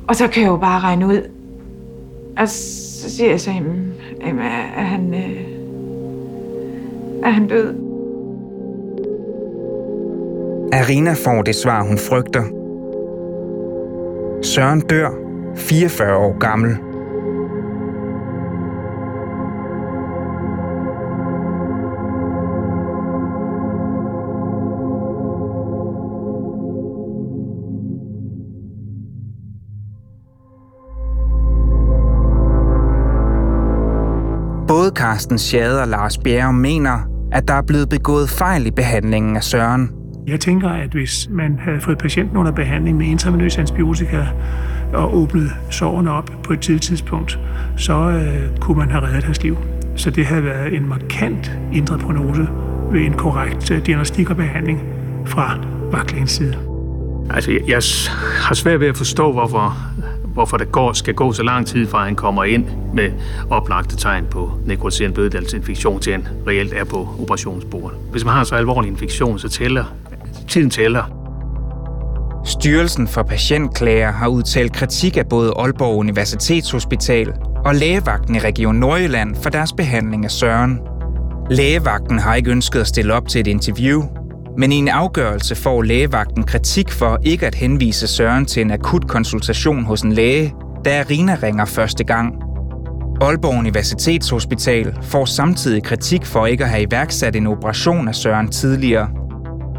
og 0.08 0.16
så 0.16 0.28
kan 0.28 0.42
jeg 0.42 0.48
jo 0.48 0.56
bare 0.56 0.80
regne 0.80 1.06
ud. 1.06 1.28
Og 2.38 2.48
så 2.48 3.10
siger 3.10 3.30
jeg 3.30 3.40
så, 3.40 3.50
jamen, 3.50 3.92
jamen 4.26 4.44
er, 4.76 4.82
han, 4.82 5.14
øh, 5.14 5.42
er 7.22 7.30
han 7.30 7.48
død? 7.48 7.81
Arina 10.72 11.14
får 11.14 11.42
det 11.42 11.54
svar, 11.54 11.82
hun 11.82 11.98
frygter. 11.98 12.42
Søren 14.44 14.80
dør 14.80 15.10
44 15.56 16.16
år 16.16 16.38
gammel. 16.38 16.76
Både 34.68 34.90
Carsten 34.94 35.38
Schade 35.38 35.80
og 35.80 35.88
Lars 35.88 36.18
Bjerre 36.18 36.52
mener, 36.52 36.98
at 37.32 37.48
der 37.48 37.54
er 37.54 37.62
blevet 37.62 37.88
begået 37.88 38.30
fejl 38.30 38.66
i 38.66 38.70
behandlingen 38.70 39.36
af 39.36 39.44
Søren. 39.44 40.01
Jeg 40.26 40.40
tænker, 40.40 40.68
at 40.68 40.90
hvis 40.90 41.28
man 41.30 41.58
havde 41.58 41.80
fået 41.80 41.98
patienten 41.98 42.36
under 42.36 42.52
behandling 42.52 42.96
med 42.96 43.06
intravenøs 43.06 43.58
antibiotika 43.58 44.26
og 44.92 45.16
åbnet 45.16 45.50
sårene 45.70 46.12
op 46.12 46.30
på 46.42 46.52
et 46.52 46.60
tidligt 46.60 46.84
tidspunkt, 46.84 47.38
så 47.76 47.92
øh, 47.92 48.58
kunne 48.60 48.78
man 48.78 48.90
have 48.90 49.06
reddet 49.06 49.24
hans 49.24 49.42
liv. 49.42 49.56
Så 49.96 50.10
det 50.10 50.26
havde 50.26 50.44
været 50.44 50.74
en 50.76 50.88
markant 50.88 51.52
ændret 51.74 52.00
prognose 52.00 52.48
ved 52.92 53.00
en 53.00 53.12
korrekt 53.12 53.70
øh, 53.70 53.86
diagnostik 53.86 54.30
og 54.30 54.36
behandling 54.36 54.80
fra 55.26 55.58
vagtlægens 55.92 56.30
side. 56.30 56.58
Altså, 57.30 57.50
jeg, 57.50 57.60
jeg 57.68 57.82
har 58.42 58.54
svært 58.54 58.80
ved 58.80 58.86
at 58.86 58.96
forstå, 58.96 59.32
hvorfor, 59.32 59.76
hvorfor 60.26 60.56
der 60.56 60.64
går, 60.64 60.92
skal 60.92 61.14
gå 61.14 61.32
så 61.32 61.42
lang 61.42 61.66
tid, 61.66 61.86
fra 61.86 62.04
han 62.04 62.16
kommer 62.16 62.44
ind 62.44 62.66
med 62.94 63.10
oplagte 63.50 63.96
tegn 63.96 64.26
på 64.30 64.52
nekrotiserende 64.66 65.14
bøddelsinfektion, 65.14 66.00
til 66.00 66.12
han 66.12 66.28
reelt 66.46 66.72
er 66.72 66.84
på 66.84 67.08
operationsbordet. 67.20 67.98
Hvis 68.10 68.24
man 68.24 68.34
har 68.34 68.44
så 68.44 68.54
alvorlig 68.54 68.90
infektion, 68.90 69.38
så 69.38 69.48
tæller 69.48 69.84
tiden 70.52 70.70
tæller. 70.70 71.02
Styrelsen 72.44 73.08
for 73.08 73.22
Patientklager 73.22 74.12
har 74.12 74.28
udtalt 74.28 74.72
kritik 74.72 75.16
af 75.16 75.26
både 75.26 75.52
Aalborg 75.58 75.98
Universitetshospital 75.98 77.32
og 77.64 77.74
lægevagten 77.74 78.34
i 78.34 78.38
Region 78.38 78.74
Nordjylland 78.74 79.34
for 79.34 79.50
deres 79.50 79.72
behandling 79.72 80.24
af 80.24 80.30
Søren. 80.30 80.80
Lægevagten 81.50 82.18
har 82.18 82.34
ikke 82.34 82.50
ønsket 82.50 82.80
at 82.80 82.86
stille 82.86 83.14
op 83.14 83.28
til 83.28 83.40
et 83.40 83.46
interview, 83.46 84.02
men 84.58 84.72
i 84.72 84.76
en 84.76 84.88
afgørelse 84.88 85.54
får 85.54 85.82
lægevagten 85.82 86.42
kritik 86.42 86.90
for 86.90 87.18
ikke 87.24 87.46
at 87.46 87.54
henvise 87.54 88.06
Søren 88.06 88.46
til 88.46 88.62
en 88.62 88.70
akut 88.70 89.08
konsultation 89.08 89.84
hos 89.84 90.02
en 90.02 90.12
læge, 90.12 90.54
da 90.84 91.00
Arina 91.00 91.36
ringer 91.42 91.64
første 91.64 92.04
gang. 92.04 92.34
Aalborg 93.20 93.58
Universitetshospital 93.58 94.96
får 95.02 95.24
samtidig 95.24 95.82
kritik 95.82 96.24
for 96.24 96.46
ikke 96.46 96.64
at 96.64 96.70
have 96.70 96.82
iværksat 96.82 97.36
en 97.36 97.46
operation 97.46 98.08
af 98.08 98.14
Søren 98.14 98.48
tidligere. 98.48 99.08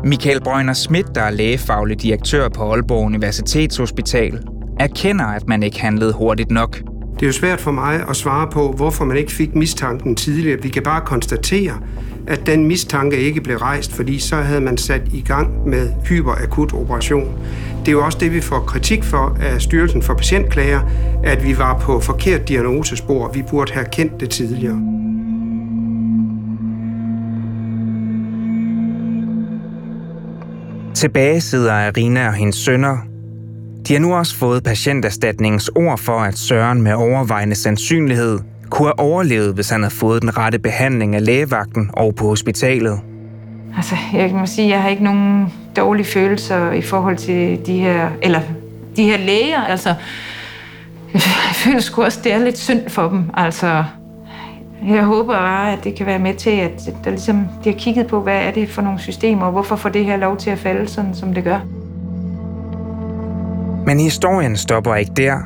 Michael 0.06 0.42
Brøgner 0.42 0.74
Schmidt, 0.74 1.16
der 1.16 1.22
er 1.22 1.30
lægefaglig 1.32 2.02
direktør 2.02 2.50
på 2.50 2.72
Aalborg 2.72 3.06
Universitetshospital, 3.06 4.40
erkender, 4.80 5.26
at 5.26 5.48
man 5.48 5.64
ikke 5.64 5.82
handlede 5.82 6.14
hurtigt 6.14 6.52
nok. 6.52 6.78
Det 7.14 7.22
er 7.22 7.28
jo 7.28 7.32
svært 7.34 7.62
for 7.62 7.72
mig 7.72 8.06
at 8.10 8.16
svare 8.16 8.48
på, 8.52 8.72
hvorfor 8.72 9.06
man 9.06 9.18
ikke 9.18 9.32
fik 9.32 9.56
mistanken 9.56 10.16
tidligere. 10.16 10.62
Vi 10.62 10.70
kan 10.70 10.84
bare 10.84 11.02
konstatere, 11.06 11.74
at 12.28 12.46
den 12.46 12.68
mistanke 12.68 13.18
ikke 13.18 13.42
blev 13.42 13.58
rejst, 13.58 13.94
fordi 13.94 14.20
så 14.20 14.36
havde 14.36 14.62
man 14.62 14.78
sat 14.78 15.02
i 15.14 15.22
gang 15.22 15.70
med 15.70 15.90
hyperakut 16.06 16.74
operation. 16.74 17.34
Det 17.80 17.88
er 17.88 17.92
jo 17.92 18.06
også 18.06 18.18
det, 18.22 18.34
vi 18.34 18.42
får 18.42 18.60
kritik 18.60 19.04
for 19.04 19.38
af 19.42 19.62
Styrelsen 19.62 20.02
for 20.02 20.14
Patientklager, 20.14 20.82
at 21.24 21.44
vi 21.44 21.58
var 21.58 21.80
på 21.80 22.00
forkert 22.00 22.50
diagnosespor. 22.50 23.32
Vi 23.34 23.44
burde 23.50 23.74
have 23.74 23.86
kendt 23.92 24.20
det 24.20 24.30
tidligere. 24.30 25.03
Tilbage 31.04 31.42
sidder 31.42 31.74
Arina 31.74 32.28
og 32.28 32.34
hendes 32.34 32.56
sønner. 32.56 32.98
De 33.88 33.94
har 33.94 34.00
nu 34.00 34.16
også 34.16 34.36
fået 34.36 34.64
patienterstatningens 34.64 35.70
ord 35.76 35.98
for, 35.98 36.20
at 36.20 36.38
Søren 36.38 36.82
med 36.82 36.94
overvejende 36.94 37.56
sandsynlighed 37.56 38.40
kunne 38.70 38.88
have 38.88 39.00
overlevet, 39.00 39.54
hvis 39.54 39.70
han 39.70 39.82
havde 39.82 39.94
fået 39.94 40.22
den 40.22 40.38
rette 40.38 40.60
behandling 40.60 41.16
af 41.16 41.26
lægevagten 41.26 41.90
og 41.94 42.16
på 42.16 42.28
hospitalet. 42.28 43.00
Altså, 43.76 43.96
jeg 44.14 44.32
må 44.34 44.46
sige, 44.46 44.70
jeg 44.70 44.82
har 44.82 44.90
ikke 44.90 45.04
nogen 45.04 45.54
dårlige 45.76 46.06
følelser 46.06 46.72
i 46.72 46.82
forhold 46.82 47.18
til 47.18 47.60
de 47.66 47.80
her, 47.80 48.10
eller 48.22 48.42
de 48.96 49.04
her 49.04 49.18
læger. 49.18 49.62
Altså, 49.62 49.96
jeg 51.14 51.22
føler 51.54 51.80
sgu 51.80 52.04
også, 52.04 52.20
det 52.24 52.34
er 52.34 52.38
lidt 52.38 52.58
synd 52.58 52.90
for 52.90 53.10
dem. 53.10 53.24
Altså, 53.34 53.84
jeg 54.88 55.04
håber 55.04 55.34
bare, 55.34 55.74
at 55.74 55.84
det 55.84 55.96
kan 55.96 56.06
være 56.06 56.20
med 56.20 56.34
til, 56.34 56.50
at 56.50 56.94
der 57.04 57.10
ligesom, 57.10 57.48
de 57.64 57.72
har 57.72 57.80
kigget 57.80 58.08
på, 58.08 58.22
hvad 58.22 58.42
er 58.42 58.52
det 58.52 58.70
for 58.70 58.82
nogle 58.82 59.00
systemer, 59.00 59.46
og 59.46 59.52
hvorfor 59.52 59.76
får 59.76 59.90
det 59.90 60.06
her 60.06 60.18
lov 60.18 60.38
til 60.38 60.50
at 60.50 60.58
falde 60.58 60.88
sådan, 60.88 61.16
som 61.16 61.34
det 61.34 61.44
gør. 61.44 61.60
Men 63.86 64.00
historien 64.00 64.58
stopper 64.58 64.96
ikke 64.96 65.12
der. 65.18 65.38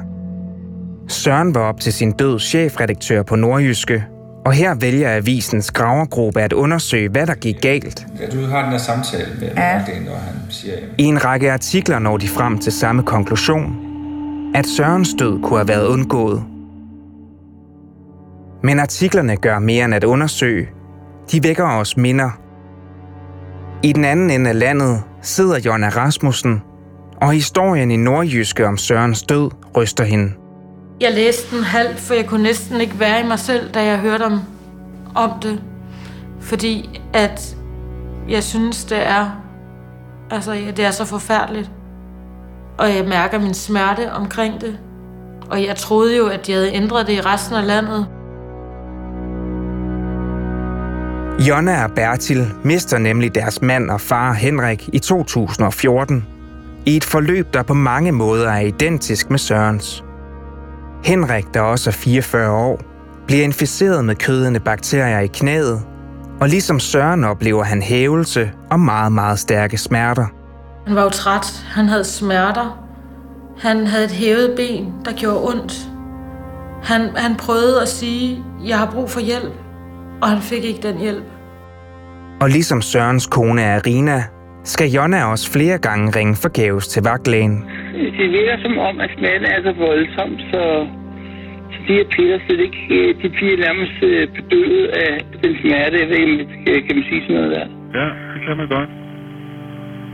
Søren 1.07 1.55
var 1.55 1.61
op 1.61 1.79
til 1.79 1.93
sin 1.93 2.11
død 2.11 2.39
chefredaktør 2.39 3.23
på 3.23 3.35
Nordjyske, 3.35 4.03
og 4.45 4.53
her 4.53 4.75
vælger 4.75 5.15
avisens 5.15 5.71
gravergruppe 5.71 6.41
at 6.41 6.53
undersøge, 6.53 7.09
hvad 7.09 7.27
der 7.27 7.35
gik 7.35 7.61
galt. 7.61 8.07
Ja, 8.19 8.25
du 8.25 8.45
har 8.45 8.61
den 8.61 8.71
her 8.71 8.77
samtale 8.77 9.27
med 9.39 9.49
ja. 9.57 9.81
det, 9.87 10.05
når 10.05 10.15
han 10.15 10.35
siger... 10.49 10.73
I 10.97 11.03
en 11.03 11.25
række 11.25 11.51
artikler 11.51 11.99
når 11.99 12.17
de 12.17 12.27
frem 12.27 12.57
til 12.57 12.71
samme 12.71 13.03
konklusion, 13.03 13.75
at 14.55 14.65
Sørens 14.67 15.09
død 15.19 15.41
kunne 15.41 15.57
have 15.59 15.67
været 15.67 15.87
undgået. 15.87 16.43
Men 18.67 18.79
artiklerne 18.79 19.37
gør 19.37 19.59
mere 19.59 19.85
end 19.85 19.95
at 19.95 20.03
undersøge. 20.03 20.69
De 21.31 21.43
vækker 21.43 21.63
os 21.63 21.97
minder. 21.97 22.29
I 23.83 23.93
den 23.93 24.05
anden 24.05 24.29
ende 24.29 24.49
af 24.49 24.59
landet 24.59 25.03
sidder 25.21 25.59
Jonna 25.65 25.89
Rasmussen, 25.89 26.61
og 27.21 27.33
historien 27.33 27.91
i 27.91 27.95
Nordjyske 27.95 28.67
om 28.67 28.77
Sørens 28.77 29.23
død 29.23 29.51
ryster 29.77 30.03
hende. 30.03 30.33
Jeg 31.01 31.13
læste 31.13 31.55
den 31.55 31.63
halvt, 31.63 31.99
for 31.99 32.13
jeg 32.13 32.25
kunne 32.25 32.43
næsten 32.43 32.81
ikke 32.81 32.99
være 32.99 33.21
i 33.23 33.27
mig 33.27 33.39
selv, 33.39 33.71
da 33.73 33.83
jeg 33.83 33.99
hørte 33.99 34.23
om, 34.23 34.39
om 35.15 35.31
det. 35.41 35.61
Fordi 36.39 37.01
at 37.13 37.57
jeg 38.29 38.43
synes, 38.43 38.85
det 38.85 39.07
er, 39.07 39.43
altså, 40.31 40.51
det 40.77 40.85
er 40.85 40.91
så 40.91 41.05
forfærdeligt. 41.05 41.71
Og 42.77 42.95
jeg 42.95 43.05
mærker 43.05 43.39
min 43.39 43.53
smerte 43.53 44.11
omkring 44.11 44.61
det. 44.61 44.79
Og 45.51 45.63
jeg 45.63 45.75
troede 45.75 46.17
jo, 46.17 46.27
at 46.27 46.47
de 46.47 46.51
havde 46.51 46.73
ændret 46.73 47.07
det 47.07 47.13
i 47.13 47.21
resten 47.21 47.55
af 47.55 47.67
landet. 47.67 48.07
Jonna 51.39 51.83
og 51.83 51.91
Bertil 51.91 52.51
mister 52.63 52.97
nemlig 52.97 53.35
deres 53.35 53.61
mand 53.61 53.89
og 53.89 54.01
far 54.01 54.33
Henrik 54.33 54.89
i 54.93 54.99
2014 54.99 56.25
i 56.85 56.97
et 56.97 57.03
forløb, 57.03 57.53
der 57.53 57.63
på 57.63 57.73
mange 57.73 58.11
måder 58.11 58.51
er 58.51 58.59
identisk 58.59 59.29
med 59.29 59.39
Sørens. 59.39 60.03
Henrik, 61.03 61.45
der 61.53 61.61
også 61.61 61.89
er 61.89 61.91
44 61.91 62.51
år, 62.51 62.81
bliver 63.27 63.43
inficeret 63.43 64.05
med 64.05 64.15
kødende 64.15 64.59
bakterier 64.59 65.19
i 65.19 65.27
knæet, 65.27 65.81
og 66.39 66.49
ligesom 66.49 66.79
Søren 66.79 67.23
oplever 67.23 67.63
han 67.63 67.81
hævelse 67.81 68.51
og 68.71 68.79
meget, 68.79 69.11
meget 69.11 69.39
stærke 69.39 69.77
smerter. 69.77 70.25
Han 70.87 70.95
var 70.95 71.03
jo 71.03 71.09
træt. 71.09 71.65
Han 71.69 71.87
havde 71.87 72.03
smerter. 72.03 72.83
Han 73.59 73.87
havde 73.87 74.05
et 74.05 74.11
hævet 74.11 74.53
ben, 74.55 74.93
der 75.05 75.11
gjorde 75.13 75.47
ondt. 75.49 75.73
Han, 76.83 77.09
han 77.15 77.35
prøvede 77.35 77.81
at 77.81 77.87
sige, 77.87 78.43
jeg 78.65 78.77
har 78.77 78.91
brug 78.91 79.09
for 79.09 79.19
hjælp, 79.19 79.53
og 80.21 80.27
han 80.33 80.41
fik 80.51 80.63
ikke 80.69 80.81
den 80.87 80.97
hjælp. 81.05 81.25
Og 82.41 82.47
ligesom 82.49 82.81
Sørens 82.81 83.27
kone 83.27 83.63
Arina, 83.75 84.19
skal 84.73 84.87
Jonna 84.95 85.19
også 85.33 85.45
flere 85.55 85.77
gange 85.87 86.05
ringe 86.19 86.35
forgæves 86.45 86.87
til 86.87 87.01
vagtlægen. 87.09 87.55
Det 88.19 88.27
virker 88.37 88.57
som 88.65 88.77
om, 88.77 88.95
at 89.05 89.09
smerten 89.17 89.45
er 89.55 89.59
så 89.67 89.73
voldsom, 89.85 90.29
så, 90.51 90.61
så 91.71 91.77
de 91.87 91.93
her 91.97 92.07
piller 92.15 92.39
slet 92.45 92.59
ikke, 92.67 92.81
øh, 92.95 93.09
de 93.21 93.29
bliver 93.29 93.57
nærmest 93.65 93.97
øh, 94.09 94.27
bedøvet 94.37 94.85
af 95.03 95.11
den 95.43 95.53
smerte. 95.61 95.95
Jeg 96.01 96.09
ved 96.09 96.17
ikke, 96.17 96.87
kan 96.87 96.95
man 96.97 97.05
sige 97.09 97.21
sådan 97.21 97.35
noget 97.35 97.51
der? 97.55 97.65
Ja, 97.99 98.07
det 98.33 98.39
kan 98.45 98.57
man 98.61 98.67
godt. 98.75 98.89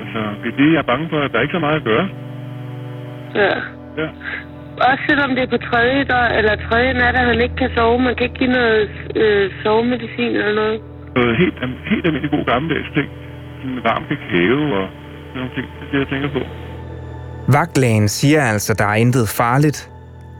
Altså, 0.02 0.20
det 0.42 0.48
er 0.54 0.58
det, 0.62 0.68
jeg 0.74 0.80
er 0.86 0.90
bange 0.94 1.06
for, 1.12 1.20
at 1.26 1.32
der 1.32 1.38
er 1.38 1.46
ikke 1.46 1.58
så 1.60 1.64
meget 1.68 1.78
at 1.82 1.88
gøre. 1.92 2.06
Ja. 3.42 3.54
Ja. 4.02 4.08
Også 4.90 5.04
selvom 5.10 5.30
det 5.36 5.44
er 5.44 5.52
på 5.56 5.62
tredje, 5.70 6.04
der, 6.14 6.24
eller 6.38 6.54
tredje 6.70 6.94
nat, 6.94 7.16
at 7.16 7.26
han 7.32 7.42
ikke 7.42 7.56
kan 7.56 7.70
sove. 7.76 8.00
Man 8.00 8.16
kan 8.16 8.24
ikke 8.24 8.40
give 8.40 8.52
noget 8.52 8.90
øh, 9.16 9.52
sovemedicin 9.64 10.36
eller 10.40 10.54
noget. 10.62 10.82
Noget 11.16 11.38
helt, 11.38 11.56
helt 11.92 12.06
almindelig 12.06 12.32
god 12.38 12.46
gammeldags 12.46 12.90
ting. 12.98 13.08
En 13.64 13.84
varm 13.84 14.04
kakao 14.10 14.60
og 14.80 14.86
sådan 15.28 15.36
nogle 15.36 15.52
ting. 15.56 15.68
Det 15.80 15.86
er 15.88 15.92
det, 15.92 16.00
jeg 16.00 16.08
tænker 16.08 16.30
på. 16.38 16.42
Vagtlægen 17.48 18.08
siger 18.10 18.42
altså, 18.42 18.74
der 18.74 18.86
er 18.86 18.96
intet 18.96 19.30
farligt, 19.30 19.90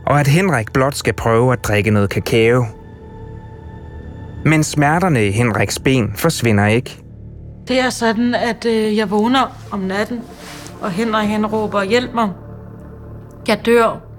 og 0.06 0.20
at 0.20 0.28
Henrik 0.28 0.74
blot 0.74 0.94
skal 0.94 1.14
prøve 1.14 1.54
at 1.54 1.60
drikke 1.68 1.92
noget 1.92 2.10
kakao. 2.10 2.66
Men 4.46 4.64
smerterne 4.64 5.28
i 5.28 5.32
Henriks 5.32 5.80
ben 5.80 6.14
forsvinder 6.16 6.68
ikke. 6.68 6.92
Det 7.68 7.80
er 7.80 7.90
sådan, 7.90 8.36
at 8.36 8.66
øh, 8.66 8.98
jeg 8.98 9.12
vågner 9.12 9.46
om 9.72 9.80
natten, 9.80 10.22
og 10.82 10.92
Henrik 10.92 11.30
han 11.30 11.46
råber, 11.46 11.84
hjælp 11.84 12.14
mig. 12.14 12.30
Jeg 13.48 13.58
dør. 13.66 14.13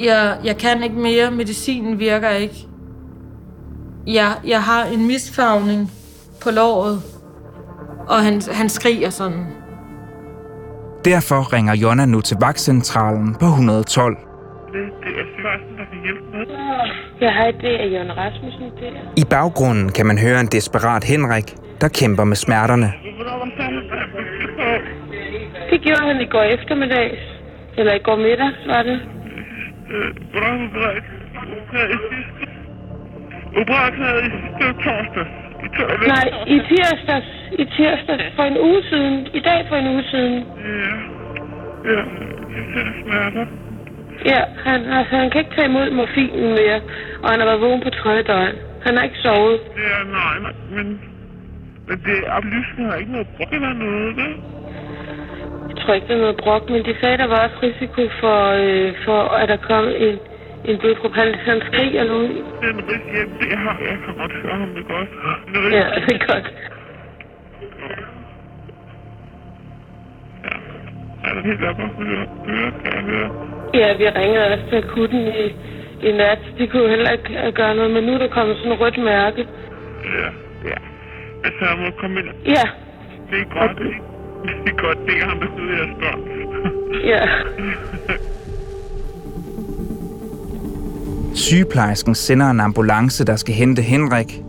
Jeg, 0.00 0.38
jeg 0.44 0.56
kan 0.56 0.82
ikke 0.82 0.96
mere. 0.96 1.30
Medicinen 1.30 1.98
virker 1.98 2.30
ikke. 2.30 2.54
Jeg, 4.06 4.32
jeg 4.46 4.62
har 4.62 4.84
en 4.84 5.06
misfarvning 5.06 5.90
på 6.42 6.50
låret, 6.50 7.02
og 8.08 8.18
han, 8.24 8.42
han 8.52 8.68
skriger 8.68 9.10
sådan. 9.10 9.46
Derfor 11.04 11.52
ringer 11.52 11.74
Jonna 11.74 12.06
nu 12.06 12.20
til 12.20 12.36
vagtcentralen 12.40 13.34
på 13.34 13.46
112. 13.46 14.16
Det, 14.16 14.24
det 15.04 15.12
er 15.20 15.26
Sørensen, 15.36 15.76
der 15.78 15.84
kan 15.90 15.98
hjælpe 16.02 16.24
med. 16.32 16.46
Jeg 17.20 17.32
har 17.32 17.50
det 17.50 18.16
Rasmussen 18.16 18.62
der. 18.62 19.00
I 19.16 19.24
baggrunden 19.30 19.92
kan 19.92 20.06
man 20.06 20.18
høre 20.18 20.40
en 20.40 20.46
desperat 20.46 21.04
Henrik, 21.04 21.54
der 21.80 21.88
kæmper 21.88 22.24
med 22.24 22.36
smerterne. 22.36 22.92
Det 25.70 25.80
gjorde 25.80 26.04
han 26.06 26.20
i 26.20 26.26
går 26.26 26.42
eftermiddag. 26.42 27.18
Eller 27.78 27.94
i 27.94 27.98
går 27.98 28.16
middag, 28.16 28.50
var 28.66 28.82
det. 28.82 29.00
Opereret? 29.88 31.04
Opereret 33.56 34.24
i 34.24 34.30
torsdag. 34.84 35.26
Nej, 36.06 36.26
i 36.46 36.60
tirsdags. 36.68 37.26
I 37.58 37.64
tirsdags 37.64 38.24
for 38.36 38.42
en 38.42 38.58
uge 38.58 38.82
siden. 38.82 39.26
I 39.34 39.40
dag 39.40 39.66
for 39.68 39.76
en 39.76 39.88
uge 39.88 40.04
siden. 40.10 40.44
Ja. 40.64 41.18
Ja, 41.92 42.02
det 42.72 42.80
er 42.86 42.92
smerter. 43.02 43.46
Ja, 44.24 44.40
han, 44.64 44.84
altså, 44.84 45.16
han 45.16 45.30
kan 45.30 45.40
ikke 45.40 45.54
tage 45.56 45.68
imod 45.68 45.90
morfinen 45.90 46.50
mere, 46.50 46.80
og 47.22 47.30
han 47.30 47.40
har 47.40 47.46
været 47.46 47.60
vågen 47.60 47.82
på 47.82 47.90
tredje 47.90 48.22
døgn. 48.22 48.56
Han 48.86 48.96
har 48.96 49.04
ikke 49.04 49.18
sovet. 49.18 49.60
Ja, 49.76 49.98
nej, 50.18 50.38
nej, 50.42 50.52
men... 50.76 51.00
Men 51.88 51.98
det 52.06 52.24
oplysning 52.24 52.90
har 52.90 52.96
ikke 52.96 53.12
noget 53.12 53.28
brok 53.36 53.52
eller 53.52 53.72
noget, 53.72 54.16
det? 54.16 54.36
Tror 55.88 55.94
ikke, 55.94 56.08
det 56.08 56.16
er 56.16 56.20
noget 56.26 56.36
brok, 56.36 56.70
men 56.70 56.84
de 56.84 56.94
sagde, 57.00 57.18
der 57.18 57.26
var 57.26 57.40
også 57.46 57.58
risiko 57.62 58.02
for, 58.20 58.38
øh, 58.62 58.94
for 59.04 59.20
at 59.40 59.48
der 59.48 59.56
kom 59.56 59.84
en, 60.06 60.18
en 60.64 60.78
blodprop. 60.78 61.12
Han, 61.12 61.34
han 61.34 61.60
skriger 61.66 62.04
nu. 62.04 62.18
Den 62.66 62.78
risiko, 62.88 63.20
det 63.40 63.58
har 63.58 63.76
jeg 63.80 63.98
kan 64.04 64.14
godt 64.20 64.32
høre 64.32 64.56
ham 64.62 64.68
det 64.74 64.86
godt. 64.88 65.08
Ja, 65.72 65.86
det 66.06 66.12
er 66.20 66.26
godt. 66.32 66.46
Ja, 70.44 70.56
er 71.26 71.34
der 71.34 71.42
helt 71.48 71.60
at 72.84 73.02
høre? 73.10 73.30
Ja, 73.74 73.96
vi 73.96 74.08
ringede 74.08 74.52
også 74.52 74.64
til 74.70 74.76
akutten 74.76 75.20
i, 75.20 75.46
i 76.08 76.12
nat. 76.12 76.38
De 76.58 76.66
kunne 76.66 76.88
heller 76.88 77.10
ikke 77.10 77.52
gøre 77.52 77.74
noget, 77.74 77.90
men 77.90 78.04
nu 78.04 78.14
er 78.14 78.18
der 78.18 78.28
kommet 78.28 78.56
sådan 78.56 78.72
et 78.72 78.80
rødt 78.80 78.98
mærke. 78.98 79.46
Ja, 80.04 80.28
ja. 80.70 80.78
Altså, 81.44 81.64
jeg 81.70 81.78
må 81.78 81.90
komme 82.00 82.20
ind. 82.20 82.28
Ja. 82.46 82.66
Det 83.30 83.40
er 83.40 83.60
godt, 83.60 83.78
det, 83.78 84.17
det 84.42 84.72
er 84.72 84.82
godt, 84.86 84.98
det 85.06 85.14
er 85.20 85.24
ham, 85.24 85.38
der 85.40 85.46
sidder 85.56 85.74
her 85.74 85.82
og 85.82 85.88
spørger. 85.98 86.18
Ja. 87.04 87.28
Sygeplejersken 91.34 92.14
sender 92.14 92.50
en 92.50 92.60
ambulance, 92.60 93.24
der 93.24 93.36
skal 93.36 93.54
hente 93.54 93.82
Henrik, 93.82 94.42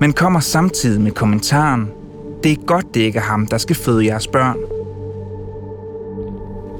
men 0.00 0.12
kommer 0.12 0.40
samtidig 0.40 1.00
med 1.00 1.12
kommentaren, 1.12 1.92
det 2.42 2.52
er 2.52 2.64
godt, 2.66 2.94
det 2.94 3.00
ikke 3.00 3.18
er 3.18 3.22
ham, 3.22 3.46
der 3.46 3.58
skal 3.58 3.76
føde 3.76 4.06
jeres 4.06 4.28
børn. 4.28 4.56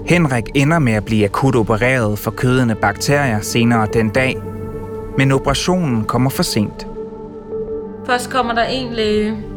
Henrik 0.06 0.44
ender 0.54 0.78
med 0.78 0.92
at 0.92 1.04
blive 1.04 1.25
akut 1.25 1.56
opereret 1.56 2.18
for 2.18 2.30
kødende 2.30 2.75
bakterier 2.75 3.40
senere 3.40 3.88
den 3.92 4.08
dag, 4.08 4.37
men 5.18 5.32
operationen 5.32 6.04
kommer 6.04 6.30
for 6.30 6.42
sent. 6.42 6.87
Først 8.06 8.30
kommer 8.30 8.54
der 8.54 8.64
en 8.64 8.92
læge. 8.92 9.55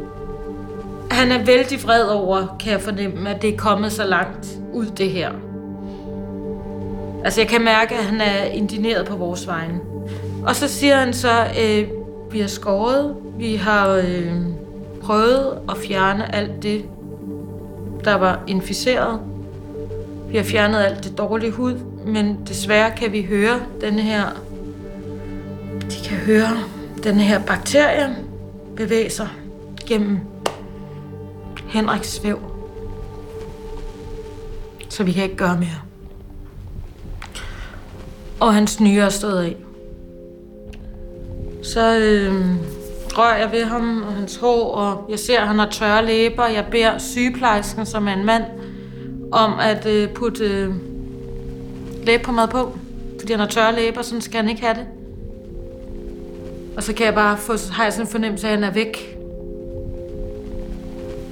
Han 1.12 1.32
er 1.32 1.46
vældig 1.46 1.84
vred 1.84 2.04
over, 2.04 2.58
kan 2.60 2.72
jeg 2.72 2.82
fornemme, 2.82 3.30
at 3.30 3.42
det 3.42 3.54
er 3.54 3.58
kommet 3.58 3.92
så 3.92 4.04
langt 4.04 4.48
ud 4.74 4.86
det 4.86 5.12
her. 5.12 5.32
Altså 7.24 7.42
jeg 7.42 7.48
kan 7.48 7.62
mærke, 7.62 7.96
at 7.96 8.04
han 8.04 8.22
er 8.22 8.44
indineret 8.44 9.06
på 9.08 9.16
vores 9.16 9.48
vegne. 9.48 9.80
Og 10.44 10.56
så 10.56 10.68
siger 10.68 10.96
han 10.96 11.14
så, 11.14 11.46
øh, 11.62 11.88
vi 12.32 12.40
har 12.40 12.48
skåret, 12.48 13.16
vi 13.38 13.56
har 13.56 13.90
øh, 13.90 14.34
prøvet 15.02 15.58
at 15.70 15.78
fjerne 15.88 16.36
alt 16.36 16.64
det. 16.64 16.84
der 18.06 18.16
var 18.16 18.44
inficeret. 18.48 19.20
Vi 20.30 20.38
har 20.38 20.44
fjernet 20.44 20.80
alt 20.80 21.04
det 21.04 21.18
dårlige 21.18 21.52
hud, 21.52 21.74
men 22.06 22.40
desværre 22.48 22.92
kan 22.92 23.12
vi 23.12 23.22
høre 23.22 23.60
den 23.82 23.94
her... 23.94 24.26
De 25.82 26.08
kan 26.10 26.18
høre 26.18 26.58
den 27.04 27.16
her 27.16 27.40
bakterie 27.40 28.16
bevæge 28.76 29.10
sig 29.10 29.28
gennem 29.88 30.20
Henrik 31.70 32.04
svæv. 32.04 32.40
Så 34.90 35.04
vi 35.04 35.12
kan 35.12 35.24
ikke 35.24 35.36
gøre 35.36 35.58
mere. 35.58 35.82
Og 38.40 38.54
hans 38.54 38.80
nyre 38.80 39.06
er 39.06 39.10
stået 39.10 39.44
af. 39.44 39.56
Så 41.64 42.00
øh, 42.00 42.34
rører 43.18 43.38
jeg 43.38 43.52
ved 43.52 43.64
ham 43.64 44.04
og 44.04 44.14
hans 44.14 44.36
hår, 44.36 44.76
og 44.76 45.10
jeg 45.10 45.20
ser, 45.20 45.40
at 45.40 45.48
han 45.48 45.60
har 45.60 45.70
tørre 45.70 46.06
læber. 46.06 46.46
Jeg 46.46 46.66
beder 46.72 46.98
sygeplejersken, 46.98 47.86
som 47.86 48.08
er 48.08 48.14
en 48.14 48.26
mand, 48.26 48.44
om 49.32 49.60
at 49.60 49.86
øh, 49.86 50.10
putte 50.10 50.44
øh, 50.44 50.74
læbe 52.04 52.24
på 52.24 52.32
mad 52.32 52.48
på. 52.48 52.78
Fordi 53.20 53.34
han 53.34 53.40
har 53.40 53.48
tørre 53.48 53.76
læber, 53.76 54.02
så 54.02 54.22
skal 54.22 54.40
han 54.40 54.50
ikke 54.50 54.62
have 54.62 54.76
det. 54.76 54.86
Og 56.78 56.84
så 56.84 56.94
kan 56.94 57.06
jeg 57.06 57.14
bare 57.14 57.38
få, 57.38 57.54
har 57.72 57.84
jeg 57.84 57.94
sådan 57.94 58.06
en 58.06 58.12
fornemmelse 58.12 58.48
af, 58.48 58.52
at 58.52 58.58
han 58.58 58.70
er 58.70 58.74
væk. 58.74 59.19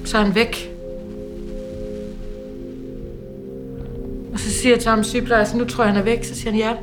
Så 0.08 0.18
er 0.18 0.22
han 0.22 0.36
væk. 0.36 0.72
Og 4.34 4.40
så 4.40 4.52
siger 4.52 4.74
jeg 4.74 4.80
til 4.80 4.90
ham 4.90 5.04
sygeplejersken, 5.04 5.60
nu 5.60 5.66
tror 5.66 5.84
jeg, 5.84 5.94
han 5.94 6.02
er 6.02 6.06
væk. 6.06 6.24
Så 6.24 6.36
siger 6.36 6.52
han 6.52 6.60
ja. 6.60 6.74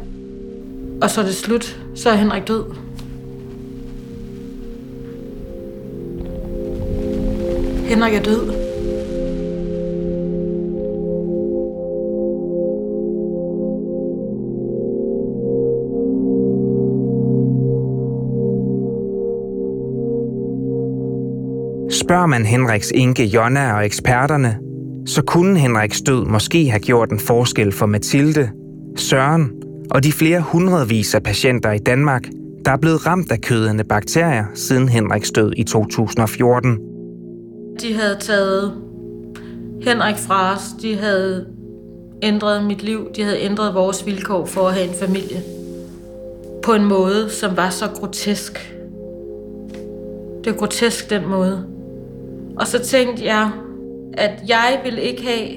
Og 1.02 1.11
så 1.11 1.21
er 1.21 1.25
det 1.25 1.35
slut. 1.35 1.81
Så 1.95 2.11
er 2.11 2.14
Henrik 2.14 2.49
død. 2.49 2.64
Henrik 7.88 8.14
er 8.14 8.23
død. 8.23 8.63
Spørger 22.08 22.26
man 22.26 22.46
Henriks 22.46 22.92
enke 22.94 23.25
Jonna 23.25 23.76
og 23.76 23.87
eksperterne, 23.87 24.58
så 25.06 25.23
kunne 25.23 25.58
Henriks 25.58 26.00
død 26.00 26.25
måske 26.25 26.70
have 26.70 26.80
gjort 26.80 27.11
en 27.11 27.18
forskel 27.18 27.73
for 27.73 27.87
Mathilde, 27.87 28.50
Søren 28.96 29.50
og 29.90 30.04
de 30.04 30.12
flere 30.12 30.40
hundredvis 30.40 31.14
af 31.14 31.23
patienter 31.23 31.73
i 31.73 31.78
Danmark, 31.78 32.23
der 32.64 32.70
er 32.70 32.76
blevet 32.76 33.06
ramt 33.06 33.32
af 33.32 33.40
kødende 33.40 33.84
bakterier 33.84 34.44
siden 34.54 34.88
Henriks 34.88 35.30
død 35.30 35.52
i 35.56 35.64
2014. 35.64 36.78
De 37.80 37.94
havde 37.94 38.16
taget 38.20 38.73
Henrik 39.82 40.16
fra 40.16 40.54
os. 40.54 40.62
De 40.82 40.96
havde 40.96 41.46
ændret 42.23 42.64
mit 42.64 42.82
liv. 42.82 43.08
De 43.16 43.23
havde 43.23 43.40
ændret 43.40 43.75
vores 43.75 44.06
vilkår 44.06 44.46
for 44.46 44.68
at 44.68 44.75
have 44.75 44.88
en 44.88 44.94
familie. 44.94 45.42
På 46.62 46.73
en 46.73 46.84
måde, 46.84 47.30
som 47.30 47.56
var 47.56 47.70
så 47.70 47.88
grotesk. 47.94 48.75
Det 50.44 50.52
er 50.52 50.56
grotesk, 50.56 51.11
den 51.11 51.28
måde. 51.28 51.74
Og 52.58 52.66
så 52.66 52.78
tænkte 52.78 53.25
jeg, 53.25 53.50
at 54.12 54.42
jeg 54.49 54.80
ville 54.84 55.02
ikke 55.02 55.23
have... 55.23 55.49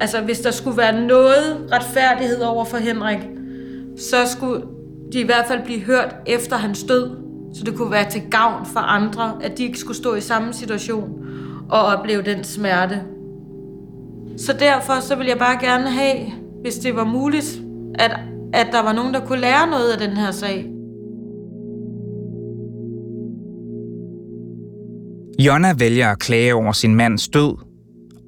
Altså, 0.00 0.20
hvis 0.20 0.40
der 0.40 0.50
skulle 0.50 0.76
være 0.76 1.00
noget 1.00 1.68
retfærdighed 1.72 2.40
over 2.40 2.64
for 2.64 2.76
Henrik, 2.76 3.18
så 3.98 4.16
skulle 4.26 4.62
de 5.12 5.20
i 5.20 5.24
hvert 5.24 5.46
fald 5.48 5.64
blive 5.64 5.80
hørt 5.80 6.16
efter 6.26 6.56
hans 6.56 6.84
død. 6.84 7.10
Så 7.54 7.64
det 7.64 7.76
kunne 7.76 7.90
være 7.90 8.10
til 8.10 8.22
gavn 8.30 8.66
for 8.66 8.80
andre, 8.80 9.38
at 9.42 9.58
de 9.58 9.64
ikke 9.64 9.78
skulle 9.78 9.96
stå 9.96 10.14
i 10.14 10.20
samme 10.20 10.52
situation 10.52 11.10
og 11.70 11.80
opleve 11.80 12.22
den 12.22 12.44
smerte. 12.44 13.02
Så 14.36 14.52
derfor 14.52 15.00
så 15.00 15.16
vil 15.16 15.26
jeg 15.26 15.38
bare 15.38 15.58
gerne 15.60 15.90
have, 15.90 16.16
hvis 16.60 16.74
det 16.74 16.96
var 16.96 17.04
muligt, 17.04 17.60
at, 17.94 18.10
at 18.52 18.66
der 18.72 18.82
var 18.82 18.92
nogen, 18.92 19.14
der 19.14 19.20
kunne 19.20 19.40
lære 19.40 19.70
noget 19.70 19.90
af 19.92 19.98
den 19.98 20.16
her 20.16 20.30
sag. 20.30 20.75
Jonna 25.38 25.74
vælger 25.78 26.10
at 26.10 26.18
klage 26.18 26.54
over 26.54 26.72
sin 26.72 26.94
mands 26.94 27.28
død, 27.28 27.56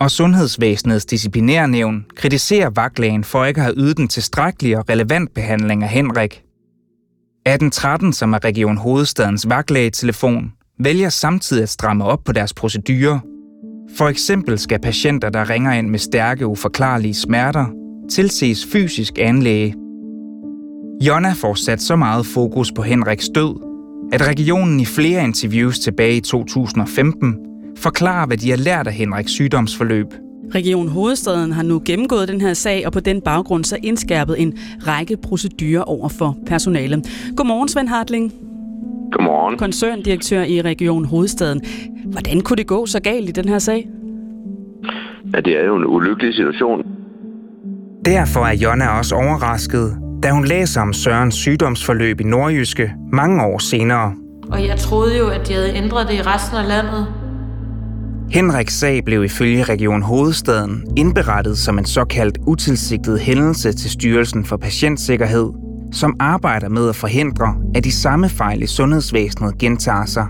og 0.00 0.10
Sundhedsvæsenets 0.10 1.06
disciplinærnævn 1.06 2.04
kritiserer 2.16 2.70
vagtlægen 2.70 3.24
for 3.24 3.44
ikke 3.44 3.60
at 3.60 3.64
have 3.64 3.74
ydet 3.76 3.96
den 3.96 4.08
tilstrækkelige 4.08 4.78
og 4.78 4.88
relevant 4.88 5.34
behandling 5.34 5.82
af 5.82 5.88
Henrik. 5.88 6.32
1813, 6.32 8.12
som 8.12 8.32
er 8.32 8.44
Region 8.44 8.76
Hovedstadens 8.76 9.48
vagtlægetelefon, 9.48 10.52
vælger 10.80 11.08
samtidig 11.08 11.62
at 11.62 11.68
stramme 11.68 12.04
op 12.04 12.24
på 12.24 12.32
deres 12.32 12.54
procedurer. 12.54 13.18
For 13.96 14.08
eksempel 14.08 14.58
skal 14.58 14.80
patienter, 14.80 15.28
der 15.30 15.50
ringer 15.50 15.72
ind 15.72 15.88
med 15.88 15.98
stærke, 15.98 16.46
uforklarlige 16.46 17.14
smerter, 17.14 17.66
tilses 18.10 18.66
fysisk 18.72 19.18
anlæge. 19.18 19.74
Jonna 21.00 21.32
får 21.32 21.54
sat 21.54 21.82
så 21.82 21.96
meget 21.96 22.26
fokus 22.26 22.72
på 22.72 22.82
Henriks 22.82 23.28
død, 23.34 23.67
at 24.12 24.28
regionen 24.28 24.80
i 24.80 24.84
flere 24.84 25.24
interviews 25.24 25.78
tilbage 25.78 26.16
i 26.16 26.20
2015 26.20 27.36
forklarer, 27.76 28.26
hvad 28.26 28.36
de 28.36 28.50
har 28.50 28.56
lært 28.56 28.86
af 28.86 28.92
Henriks 28.92 29.32
sygdomsforløb. 29.32 30.06
Region 30.54 30.88
Hovedstaden 30.88 31.52
har 31.52 31.62
nu 31.62 31.82
gennemgået 31.84 32.28
den 32.28 32.40
her 32.40 32.54
sag, 32.54 32.86
og 32.86 32.92
på 32.92 33.00
den 33.00 33.20
baggrund 33.20 33.64
så 33.64 33.76
indskærpet 33.82 34.42
en 34.42 34.58
række 34.86 35.16
procedurer 35.16 35.82
over 35.82 36.08
for 36.08 36.36
personale. 36.46 37.02
Godmorgen, 37.36 37.68
Svend 37.68 37.88
Hartling. 37.88 38.32
Godmorgen. 39.12 39.58
Koncerndirektør 39.58 40.42
i 40.42 40.62
Region 40.62 41.04
Hovedstaden. 41.04 41.60
Hvordan 42.04 42.40
kunne 42.40 42.56
det 42.56 42.66
gå 42.66 42.86
så 42.86 43.00
galt 43.00 43.28
i 43.28 43.32
den 43.32 43.48
her 43.48 43.58
sag? 43.58 43.88
Ja, 45.34 45.40
det 45.40 45.60
er 45.60 45.64
jo 45.64 45.76
en 45.76 45.86
ulykkelig 45.86 46.34
situation. 46.34 46.86
Derfor 48.04 48.40
er 48.40 48.54
Jonna 48.54 48.98
også 48.98 49.14
overrasket, 49.14 50.07
da 50.22 50.30
hun 50.30 50.44
læser 50.44 50.80
om 50.80 50.92
Sørens 50.92 51.34
sygdomsforløb 51.34 52.20
i 52.20 52.24
Nordjyske 52.24 52.92
mange 53.12 53.44
år 53.44 53.58
senere. 53.58 54.14
Og 54.52 54.66
jeg 54.66 54.78
troede 54.78 55.18
jo, 55.18 55.28
at 55.28 55.48
de 55.48 55.52
havde 55.52 55.74
ændret 55.74 56.08
det 56.08 56.14
i 56.14 56.22
resten 56.22 56.56
af 56.56 56.68
landet. 56.68 57.06
Henriks 58.30 58.74
sag 58.74 59.04
blev 59.04 59.24
ifølge 59.24 59.62
Region 59.62 60.02
Hovedstaden 60.02 60.84
indberettet 60.96 61.58
som 61.58 61.78
en 61.78 61.84
såkaldt 61.84 62.38
utilsigtet 62.46 63.20
hændelse 63.20 63.72
til 63.72 63.90
Styrelsen 63.90 64.44
for 64.44 64.56
Patientsikkerhed, 64.56 65.50
som 65.92 66.16
arbejder 66.20 66.68
med 66.68 66.88
at 66.88 66.96
forhindre, 66.96 67.54
at 67.74 67.84
de 67.84 67.92
samme 67.92 68.28
fejl 68.28 68.62
i 68.62 68.66
sundhedsvæsenet 68.66 69.58
gentager 69.58 70.06
sig. 70.06 70.26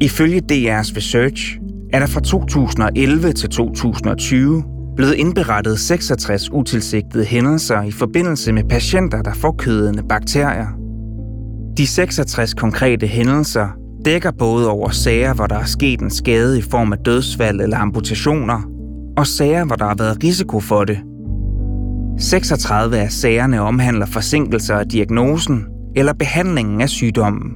Ifølge 0.00 0.42
DR's 0.52 0.96
research 0.96 1.58
er 1.92 1.98
der 1.98 2.06
fra 2.06 2.20
2011 2.20 3.32
til 3.32 3.48
2020 3.48 4.64
blevet 4.96 5.14
indberettet 5.14 5.78
66 5.78 6.52
utilsigtede 6.52 7.24
hændelser 7.24 7.82
i 7.82 7.90
forbindelse 7.90 8.52
med 8.52 8.64
patienter, 8.64 9.22
der 9.22 9.34
får 9.34 9.54
kødende 9.58 10.02
bakterier. 10.08 10.66
De 11.76 11.86
66 11.86 12.54
konkrete 12.54 13.06
hændelser 13.06 13.68
dækker 14.04 14.30
både 14.30 14.70
over 14.70 14.90
sager, 14.90 15.34
hvor 15.34 15.46
der 15.46 15.58
er 15.58 15.64
sket 15.64 16.00
en 16.00 16.10
skade 16.10 16.58
i 16.58 16.62
form 16.62 16.92
af 16.92 16.98
dødsfald 16.98 17.60
eller 17.60 17.78
amputationer, 17.78 18.62
og 19.16 19.26
sager, 19.26 19.64
hvor 19.64 19.76
der 19.76 19.84
har 19.84 19.94
været 19.94 20.24
risiko 20.24 20.60
for 20.60 20.84
det. 20.84 20.98
36 22.18 22.98
af 22.98 23.12
sagerne 23.12 23.60
omhandler 23.60 24.06
forsinkelser 24.06 24.74
af 24.76 24.88
diagnosen 24.88 25.66
eller 25.96 26.12
behandlingen 26.12 26.80
af 26.80 26.88
sygdommen. 26.88 27.52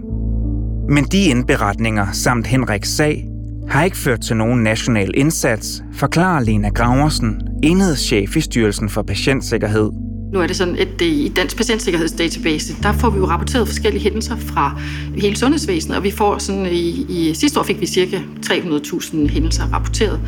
Men 0.91 1.05
de 1.05 1.25
indberetninger 1.25 2.07
samt 2.13 2.47
Henriks 2.47 2.89
sag 2.89 3.29
har 3.71 3.85
ikke 3.85 3.97
ført 3.97 4.21
til 4.21 4.37
nogen 4.37 4.63
national 4.63 5.11
indsats, 5.15 5.83
forklarer 5.93 6.41
Lena 6.41 6.69
Graversen, 6.69 7.41
enhedschef 7.63 8.37
i 8.37 8.41
Styrelsen 8.41 8.89
for 8.89 9.03
Patientsikkerhed. 9.03 9.91
Nu 10.33 10.41
er 10.41 10.47
det 10.47 10.57
sådan, 10.57 10.77
at 10.79 11.03
i 11.03 11.33
Dansk 11.37 11.57
Patientsikkerhedsdatabase, 11.57 12.83
der 12.83 12.93
får 12.93 13.11
vi 13.11 13.19
jo 13.19 13.27
rapporteret 13.27 13.69
forskellige 13.69 14.03
hændelser 14.03 14.37
fra 14.37 14.81
hele 15.17 15.37
sundhedsvæsenet, 15.37 15.97
og 15.99 16.05
vi 16.05 16.11
får 16.11 16.39
sådan, 16.39 16.67
i, 16.67 17.07
i 17.09 17.35
sidste 17.35 17.61
år 17.61 17.65
fik 17.65 17.81
vi 17.81 17.87
cirka 17.87 18.19
300.000 18.47 19.29
hændelser 19.29 19.65
rapporteret. 19.73 20.21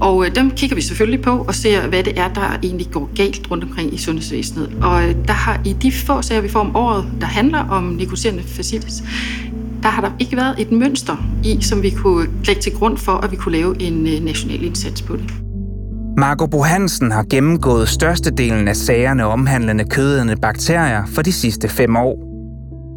Og 0.00 0.26
øh, 0.26 0.34
dem 0.34 0.50
kigger 0.50 0.76
vi 0.76 0.82
selvfølgelig 0.82 1.22
på 1.22 1.30
og 1.30 1.54
ser, 1.54 1.88
hvad 1.88 2.02
det 2.02 2.18
er, 2.18 2.28
der 2.28 2.58
egentlig 2.62 2.86
går 2.92 3.10
galt 3.16 3.50
rundt 3.50 3.64
omkring 3.64 3.94
i 3.94 3.98
sundhedsvæsenet. 3.98 4.76
Og 4.82 5.08
øh, 5.08 5.14
der 5.26 5.32
har 5.32 5.60
i 5.64 5.72
de 5.72 5.92
få 5.92 6.22
sager, 6.22 6.40
vi 6.40 6.48
får 6.48 6.60
om 6.60 6.76
året, 6.76 7.04
der 7.20 7.26
handler 7.26 7.58
om 7.58 7.84
negotierende 7.84 8.42
facilis, 8.42 9.02
der 9.84 9.90
har 9.90 10.00
der 10.02 10.10
ikke 10.18 10.36
været 10.36 10.54
et 10.58 10.72
mønster 10.72 11.16
i, 11.44 11.58
som 11.60 11.82
vi 11.82 11.90
kunne 11.90 12.28
lægge 12.44 12.62
til 12.62 12.72
grund 12.72 12.98
for, 12.98 13.12
at 13.12 13.30
vi 13.30 13.36
kunne 13.36 13.52
lave 13.52 13.82
en 13.82 14.06
øh, 14.06 14.24
national 14.24 14.64
indsats 14.64 15.02
på 15.02 15.16
det. 15.16 15.34
Marco 16.16 16.46
Bohansen 16.46 17.10
har 17.10 17.24
gennemgået 17.30 17.88
størstedelen 17.88 18.68
af 18.68 18.76
sagerne 18.76 19.26
omhandlende 19.26 19.84
kødende 19.84 20.36
bakterier 20.36 21.06
for 21.06 21.22
de 21.22 21.32
sidste 21.32 21.68
fem 21.68 21.96
år. 21.96 22.18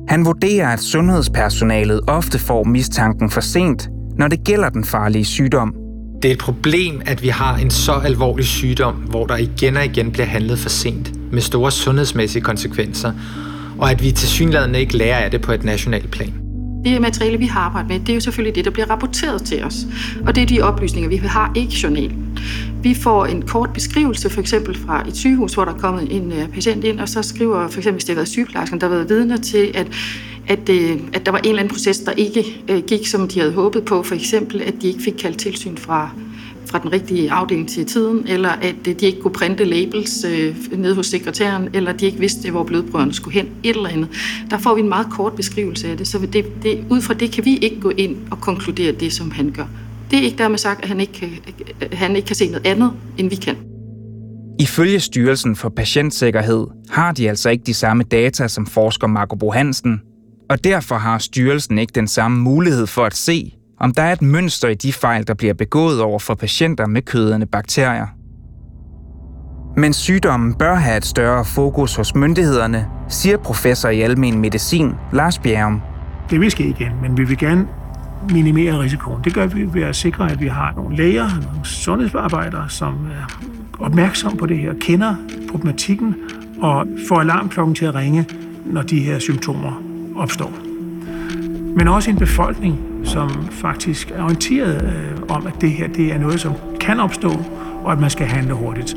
Han 0.09 0.25
vurderer, 0.25 0.67
at 0.67 0.79
sundhedspersonalet 0.79 2.01
ofte 2.07 2.39
får 2.39 2.63
mistanken 2.63 3.29
for 3.29 3.41
sent, 3.41 3.89
når 4.17 4.27
det 4.27 4.43
gælder 4.43 4.69
den 4.69 4.83
farlige 4.83 5.25
sygdom. 5.25 5.75
Det 6.21 6.27
er 6.27 6.33
et 6.33 6.39
problem, 6.39 7.01
at 7.05 7.23
vi 7.23 7.27
har 7.27 7.57
en 7.57 7.69
så 7.69 7.91
alvorlig 7.93 8.45
sygdom, 8.45 8.95
hvor 8.95 9.25
der 9.25 9.37
igen 9.37 9.77
og 9.77 9.85
igen 9.85 10.11
bliver 10.11 10.25
handlet 10.25 10.59
for 10.59 10.69
sent, 10.69 11.31
med 11.33 11.41
store 11.41 11.71
sundhedsmæssige 11.71 12.41
konsekvenser, 12.41 13.11
og 13.77 13.91
at 13.91 14.03
vi 14.03 14.11
til 14.11 14.27
synligheden 14.27 14.75
ikke 14.75 14.97
lærer 14.97 15.17
af 15.17 15.31
det 15.31 15.41
på 15.41 15.51
et 15.51 15.63
nationalt 15.63 16.11
plan. 16.11 16.46
Det 16.87 17.01
materiale, 17.01 17.37
vi 17.37 17.45
har 17.45 17.59
arbejdet 17.59 17.89
med, 17.89 17.99
det 17.99 18.09
er 18.09 18.13
jo 18.13 18.19
selvfølgelig 18.19 18.55
det, 18.55 18.65
der 18.65 18.71
bliver 18.71 18.89
rapporteret 18.89 19.43
til 19.43 19.63
os. 19.63 19.87
Og 20.25 20.35
det 20.35 20.41
er 20.41 20.45
de 20.45 20.61
oplysninger, 20.61 21.09
vi 21.09 21.15
har 21.15 21.51
ikke 21.55 21.73
journal. 21.83 22.11
Vi 22.83 22.93
får 22.93 23.25
en 23.25 23.41
kort 23.41 23.73
beskrivelse, 23.73 24.29
for 24.29 24.41
eksempel 24.41 24.77
fra 24.77 25.07
et 25.07 25.17
sygehus, 25.17 25.53
hvor 25.53 25.65
der 25.65 25.73
er 25.73 25.77
kommet 25.77 26.15
en 26.15 26.31
øh, 26.31 26.49
patient 26.49 26.83
ind, 26.83 26.99
og 26.99 27.09
så 27.09 27.21
skriver, 27.21 27.67
for 27.67 27.77
eksempel 27.77 27.93
hvis 27.93 28.03
det 28.03 28.09
har 28.09 28.15
været 28.15 28.27
sygeplejersken, 28.27 28.81
der 28.81 28.87
har 28.87 28.95
været 28.95 29.09
vidner 29.09 29.37
til, 29.37 29.71
at 29.75 29.87
at, 30.47 30.69
øh, 30.69 30.99
at 31.13 31.25
der 31.25 31.31
var 31.31 31.37
en 31.37 31.45
eller 31.45 31.59
anden 31.59 31.73
proces, 31.73 31.99
der 31.99 32.11
ikke 32.11 32.63
øh, 32.69 32.83
gik, 32.83 33.07
som 33.07 33.27
de 33.27 33.39
havde 33.39 33.53
håbet 33.53 33.85
på. 33.85 34.03
For 34.03 34.15
eksempel, 34.15 34.61
at 34.61 34.73
de 34.81 34.87
ikke 34.87 35.01
fik 35.01 35.13
kaldt 35.13 35.37
tilsyn 35.37 35.77
fra, 35.77 36.09
fra 36.67 36.79
den 36.79 36.91
rigtige 36.93 37.31
afdeling 37.31 37.69
til 37.69 37.85
tiden, 37.85 38.27
eller 38.27 38.49
at 38.49 38.75
øh, 38.87 38.99
de 38.99 39.05
ikke 39.05 39.21
kunne 39.21 39.33
printe 39.33 39.65
labels 39.65 40.25
øh, 40.25 40.55
nede 40.71 40.95
hos 40.95 41.07
sekretæren, 41.07 41.69
eller 41.73 41.91
de 41.91 42.05
ikke 42.05 42.19
vidste, 42.19 42.51
hvor 42.51 42.63
blodprøverne 42.63 43.13
skulle 43.13 43.33
hen, 43.33 43.49
et 43.63 43.75
eller 43.75 43.89
andet. 43.89 44.09
Der 44.49 44.57
får 44.57 44.75
vi 44.75 44.81
en 44.81 44.89
meget 44.89 45.07
kort 45.11 45.33
beskrivelse 45.33 45.87
af 45.87 45.97
det, 45.97 46.07
så 46.07 46.19
det, 46.33 46.45
det, 46.63 46.85
ud 46.89 47.01
fra 47.01 47.13
det 47.13 47.31
kan 47.31 47.45
vi 47.45 47.57
ikke 47.57 47.79
gå 47.79 47.89
ind 47.89 48.17
og 48.31 48.41
konkludere 48.41 48.91
det, 48.91 49.13
som 49.13 49.31
han 49.31 49.51
gør. 49.51 49.65
Det 50.11 50.19
er 50.19 50.23
ikke 50.23 50.37
dermed 50.37 50.57
sagt, 50.57 50.81
at 50.81 50.87
han 50.87 50.99
ikke, 50.99 51.13
kan, 51.13 51.29
han 51.91 52.15
ikke 52.15 52.25
kan 52.25 52.35
se 52.35 52.47
noget 52.47 52.67
andet, 52.67 52.91
end 53.17 53.29
vi 53.29 53.35
kan. 53.35 53.55
Ifølge 54.59 54.99
Styrelsen 54.99 55.55
for 55.55 55.69
Patientsikkerhed 55.69 56.65
har 56.89 57.11
de 57.11 57.29
altså 57.29 57.49
ikke 57.49 57.63
de 57.63 57.73
samme 57.73 58.03
data 58.03 58.47
som 58.47 58.65
forsker 58.65 59.07
Marco 59.07 59.35
Bo 59.35 59.51
Hansen, 59.51 60.01
og 60.49 60.63
derfor 60.63 60.95
har 60.95 61.17
styrelsen 61.17 61.79
ikke 61.79 61.91
den 61.95 62.07
samme 62.07 62.39
mulighed 62.39 62.87
for 62.87 63.05
at 63.05 63.15
se, 63.15 63.56
om 63.79 63.93
der 63.93 64.03
er 64.03 64.13
et 64.13 64.21
mønster 64.21 64.67
i 64.67 64.73
de 64.73 64.93
fejl, 64.93 65.27
der 65.27 65.33
bliver 65.33 65.53
begået 65.53 66.01
over 66.01 66.19
for 66.19 66.35
patienter 66.35 66.87
med 66.87 67.01
kødende 67.01 67.45
bakterier. 67.45 68.07
Men 69.77 69.93
sygdommen 69.93 70.53
bør 70.53 70.75
have 70.75 70.97
et 70.97 71.05
større 71.05 71.45
fokus 71.45 71.95
hos 71.95 72.15
myndighederne, 72.15 72.87
siger 73.09 73.37
professor 73.37 73.89
i 73.89 74.01
almen 74.01 74.39
medicin 74.39 74.93
Lars 75.13 75.39
Bjerg. 75.39 75.81
Det 76.29 76.41
vil 76.41 76.51
ske 76.51 76.67
igen, 76.67 76.91
men 77.01 77.17
vi 77.17 77.23
vil 77.23 77.37
gerne 77.37 77.67
minimere 78.29 78.79
risikoen. 78.79 79.23
Det 79.23 79.33
gør 79.33 79.45
vi 79.45 79.73
ved 79.73 79.83
at 79.83 79.95
sikre, 79.95 80.31
at 80.31 80.41
vi 80.41 80.47
har 80.47 80.73
nogle 80.75 80.95
læger, 80.95 81.29
nogle 81.29 81.65
sundhedsarbejdere, 81.65 82.69
som 82.69 82.93
er 82.93 83.39
opmærksom 83.79 84.37
på 84.37 84.45
det 84.45 84.57
her, 84.57 84.73
kender 84.81 85.15
problematikken 85.51 86.15
og 86.61 86.87
får 87.07 87.19
alarmklokken 87.19 87.75
til 87.75 87.85
at 87.85 87.95
ringe, 87.95 88.25
når 88.65 88.81
de 88.81 88.99
her 88.99 89.19
symptomer 89.19 89.81
opstår. 90.15 90.51
Men 91.75 91.87
også 91.87 92.09
en 92.09 92.17
befolkning, 92.17 92.79
som 93.03 93.47
faktisk 93.51 94.11
er 94.11 94.23
orienteret 94.23 94.83
øh, 94.83 95.35
om, 95.35 95.47
at 95.47 95.53
det 95.61 95.71
her 95.71 95.87
det 95.87 96.13
er 96.13 96.17
noget, 96.17 96.39
som 96.39 96.53
kan 96.79 96.99
opstå, 96.99 97.31
og 97.83 97.91
at 97.91 97.99
man 97.99 98.09
skal 98.09 98.25
handle 98.25 98.53
hurtigt. 98.53 98.95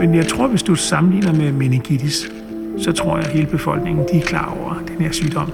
Men 0.00 0.14
jeg 0.14 0.26
tror, 0.26 0.48
hvis 0.48 0.62
du 0.62 0.74
sammenligner 0.74 1.32
med 1.32 1.52
meningitis, 1.52 2.30
så 2.78 2.92
tror 2.92 3.16
jeg, 3.16 3.26
at 3.26 3.32
hele 3.32 3.46
befolkningen 3.46 4.06
de 4.12 4.18
er 4.18 4.22
klar 4.22 4.56
over 4.60 4.74
den 4.88 5.04
her 5.04 5.12
sygdom. 5.12 5.52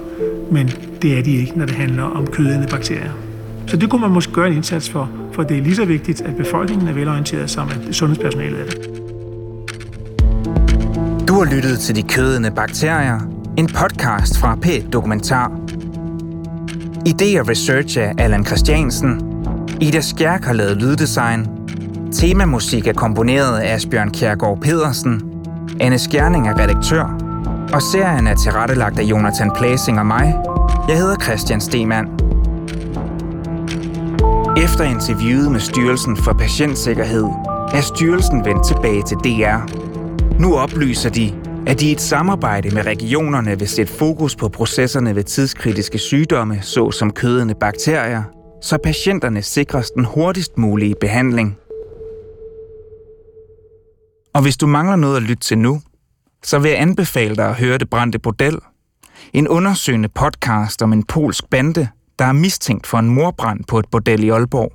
Men 0.50 0.70
det 1.02 1.18
er 1.18 1.22
de 1.22 1.30
ikke, 1.30 1.58
når 1.58 1.66
det 1.66 1.74
handler 1.74 2.02
om 2.02 2.26
kødende 2.26 2.66
bakterier. 2.66 3.12
Så 3.66 3.76
det 3.76 3.90
kunne 3.90 4.00
man 4.00 4.10
måske 4.10 4.32
gøre 4.32 4.48
en 4.48 4.56
indsats 4.56 4.90
for, 4.90 5.10
for 5.32 5.42
det 5.42 5.58
er 5.58 5.62
lige 5.62 5.76
så 5.76 5.84
vigtigt, 5.84 6.20
at 6.20 6.36
befolkningen 6.36 6.88
er 6.88 6.92
velorienteret, 6.92 7.50
som 7.50 7.68
at 7.68 7.94
sundhedspersonalet 7.94 8.60
er 8.60 8.64
det. 8.64 8.76
Du 11.28 11.34
har 11.34 11.54
lyttet 11.54 11.78
til 11.78 11.96
De 11.96 12.02
Kødende 12.02 12.50
Bakterier, 12.50 13.20
en 13.56 13.66
podcast 13.66 14.38
fra 14.38 14.54
P 14.54 14.92
Dokumentar. 14.92 15.65
Idé 17.06 17.40
og 17.40 17.48
research 17.48 17.98
af 17.98 18.14
Allan 18.18 18.46
Christiansen. 18.46 19.22
Ida 19.80 20.00
Skjærk 20.00 20.44
har 20.44 20.52
lavet 20.52 20.76
lyddesign. 20.76 21.46
Temamusik 22.12 22.86
er 22.86 22.92
komponeret 22.92 23.58
af 23.58 23.74
Asbjørn 23.74 24.10
Kjærgaard 24.10 24.60
Pedersen. 24.60 25.22
Anne 25.80 25.98
Skjerning 25.98 26.48
er 26.48 26.58
redaktør. 26.58 27.04
Og 27.72 27.82
serien 27.82 28.26
er 28.26 28.34
tilrettelagt 28.34 28.98
af 28.98 29.02
Jonathan 29.02 29.50
Plasing 29.56 29.98
og 29.98 30.06
mig. 30.06 30.34
Jeg 30.88 30.96
hedder 30.96 31.16
Christian 31.16 31.60
Stemann. 31.60 32.08
Efter 34.56 34.84
interviewet 34.84 35.52
med 35.52 35.60
Styrelsen 35.60 36.16
for 36.16 36.32
Patientsikkerhed 36.32 37.24
er 37.74 37.80
styrelsen 37.80 38.44
vendt 38.44 38.66
tilbage 38.66 39.02
til 39.02 39.16
DR. 39.16 39.58
Nu 40.38 40.56
oplyser 40.56 41.10
de, 41.10 41.32
at 41.66 41.80
de 41.80 41.88
i 41.88 41.92
et 41.92 42.00
samarbejde 42.00 42.74
med 42.74 42.86
regionerne 42.86 43.58
vil 43.58 43.68
sætte 43.68 43.92
fokus 43.92 44.36
på 44.36 44.48
processerne 44.48 45.16
ved 45.16 45.24
tidskritiske 45.24 45.98
sygdomme, 45.98 46.62
såsom 46.62 47.10
kødende 47.10 47.54
bakterier, 47.54 48.22
så 48.62 48.78
patienterne 48.84 49.42
sikres 49.42 49.90
den 49.90 50.04
hurtigst 50.04 50.58
mulige 50.58 50.94
behandling. 51.00 51.56
Og 54.34 54.42
hvis 54.42 54.56
du 54.56 54.66
mangler 54.66 54.96
noget 54.96 55.16
at 55.16 55.22
lytte 55.22 55.42
til 55.42 55.58
nu, 55.58 55.80
så 56.42 56.58
vil 56.58 56.70
jeg 56.70 56.80
anbefale 56.80 57.36
dig 57.36 57.48
at 57.48 57.54
høre 57.54 57.78
Det 57.78 57.90
Brændte 57.90 58.18
Bordel, 58.18 58.58
en 59.32 59.48
undersøgende 59.48 60.08
podcast 60.08 60.82
om 60.82 60.92
en 60.92 61.02
polsk 61.02 61.50
bande, 61.50 61.88
der 62.18 62.24
er 62.24 62.32
mistænkt 62.32 62.86
for 62.86 62.98
en 62.98 63.08
morbrand 63.08 63.64
på 63.64 63.78
et 63.78 63.86
bordel 63.90 64.24
i 64.24 64.28
Aalborg. 64.28 64.72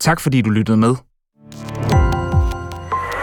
Tak 0.00 0.20
fordi 0.20 0.42
du 0.42 0.50
lyttede 0.50 0.76
med. 0.76 0.94